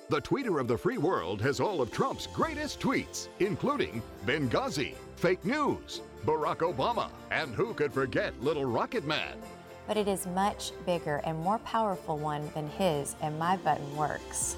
The 0.10 0.20
tweeter 0.20 0.60
of 0.60 0.68
the 0.68 0.78
free 0.78 0.98
world 0.98 1.40
has 1.42 1.60
all 1.60 1.82
of 1.82 1.92
Trump's 1.92 2.26
greatest 2.26 2.80
tweets, 2.80 3.28
including 3.40 4.02
Benghazi, 4.26 4.96
fake 5.16 5.46
news, 5.46 6.02
Barack 6.26 6.58
Obama, 6.58 7.12
and 7.30 7.54
who 7.54 7.76
could 7.76 7.94
forget 7.94 8.34
Little 8.42 8.66
Rocket 8.66 9.06
Man? 9.06 9.38
But 9.88 9.98
it 9.98 10.08
is 10.08 10.26
much 10.26 10.72
bigger 10.88 11.22
and 11.26 11.38
more 11.38 11.60
powerful 11.60 12.18
one 12.18 12.50
than 12.56 12.70
his, 12.70 13.16
and 13.22 13.38
my 13.38 13.58
button 13.58 13.96
works. 13.96 14.58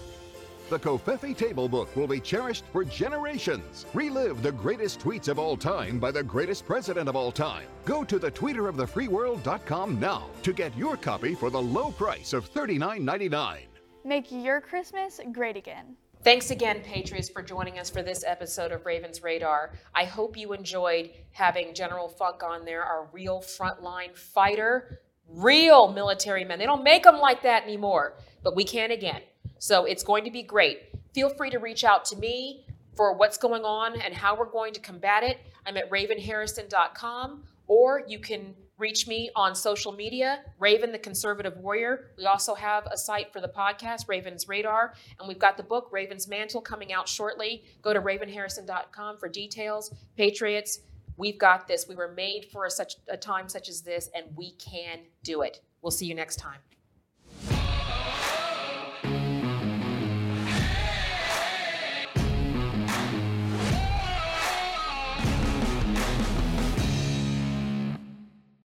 The 0.70 0.80
Covfefe 0.80 1.36
Table 1.36 1.68
Book 1.68 1.94
will 1.98 2.08
be 2.08 2.22
cherished 2.22 2.64
for 2.72 2.86
generations. 2.86 3.86
Relive 3.94 4.42
the 4.42 4.54
greatest 4.54 5.02
tweets 5.02 5.28
of 5.28 5.38
all 5.38 5.58
time 5.58 6.00
by 6.00 6.12
the 6.12 6.24
greatest 6.24 6.66
president 6.66 7.10
of 7.10 7.18
all 7.18 7.30
time. 7.30 7.66
Go 7.84 8.06
to 8.06 8.18
thetweeterofthefreeworld.com 8.18 10.00
now 10.00 10.30
to 10.44 10.54
get 10.54 10.78
your 10.78 10.96
copy 10.96 11.36
for 11.36 11.50
the 11.50 11.62
low 11.62 11.92
price 11.92 12.32
of 12.32 12.50
$39.99. 12.54 13.71
Make 14.04 14.32
your 14.32 14.62
Christmas 14.62 15.20
great 15.32 15.56
again. 15.56 15.96
Thanks 16.24 16.50
again, 16.50 16.82
Patriots, 16.82 17.30
for 17.30 17.44
joining 17.44 17.78
us 17.78 17.90
for 17.90 18.02
this 18.02 18.24
episode 18.26 18.72
of 18.72 18.86
Ravens 18.86 19.22
Radar. 19.22 19.74
I 19.94 20.06
hope 20.06 20.36
you 20.36 20.54
enjoyed 20.54 21.12
having 21.32 21.76
General 21.76 22.10
Funk 22.10 22.42
on 22.42 22.66
there, 22.66 22.84
our 22.84 23.08
real 23.12 23.42
frontline 23.42 24.16
fighter, 24.16 25.02
real 25.28 25.92
military 25.94 26.44
men. 26.44 26.58
They 26.58 26.66
don't 26.66 26.84
make 26.84 27.04
them 27.04 27.20
like 27.20 27.44
that 27.44 27.64
anymore, 27.64 28.18
but 28.44 28.56
we 28.56 28.64
can 28.64 28.90
again. 28.90 29.22
So 29.60 29.86
it's 29.86 30.04
going 30.04 30.24
to 30.26 30.32
be 30.32 30.42
great. 30.42 30.80
Feel 31.14 31.30
free 31.30 31.52
to 31.52 31.60
reach 31.60 31.84
out 31.84 32.04
to 32.06 32.16
me 32.16 32.66
for 32.96 33.16
what's 33.16 33.38
going 33.38 33.64
on 33.64 34.02
and 34.02 34.16
how 34.16 34.36
we're 34.36 34.46
going 34.46 34.74
to 34.74 34.80
combat 34.80 35.24
it. 35.24 35.38
I'm 35.68 35.78
at 35.78 35.92
ravenharrison.com, 35.92 37.44
or 37.68 38.04
you 38.08 38.18
can 38.18 38.56
reach 38.82 39.08
me 39.08 39.30
on 39.36 39.56
social 39.56 39.92
media, 39.92 40.42
Raven 40.60 40.92
the 40.92 41.00
Conservative 41.00 41.56
Warrior. 41.58 42.12
We 42.18 42.26
also 42.26 42.56
have 42.56 42.88
a 42.88 42.98
site 42.98 43.32
for 43.32 43.40
the 43.40 43.48
podcast, 43.48 44.08
Ravens 44.10 44.50
Radar, 44.50 44.94
and 45.20 45.28
we've 45.28 45.40
got 45.40 45.56
the 45.56 45.64
book, 45.64 45.90
Raven's 45.92 46.28
Mantle, 46.28 46.62
coming 46.62 46.92
out 46.92 47.08
shortly. 47.08 47.64
Go 47.82 47.94
to 47.94 48.02
ravenharrison.com 48.02 49.18
for 49.18 49.30
details. 49.30 49.94
Patriots, 50.18 50.80
we've 51.16 51.38
got 51.38 51.68
this. 51.68 51.88
We 51.88 51.96
were 51.96 52.12
made 52.12 52.48
for 52.52 52.70
such 52.70 52.96
a 53.08 53.16
time 53.16 53.48
such 53.48 53.70
as 53.70 53.82
this, 53.82 54.10
and 54.16 54.26
we 54.36 54.52
can 54.54 55.00
do 55.24 55.44
it. 55.44 55.62
We'll 55.82 55.92
see 55.92 56.08
you 56.08 56.16
next 56.16 56.38
time. 56.38 56.60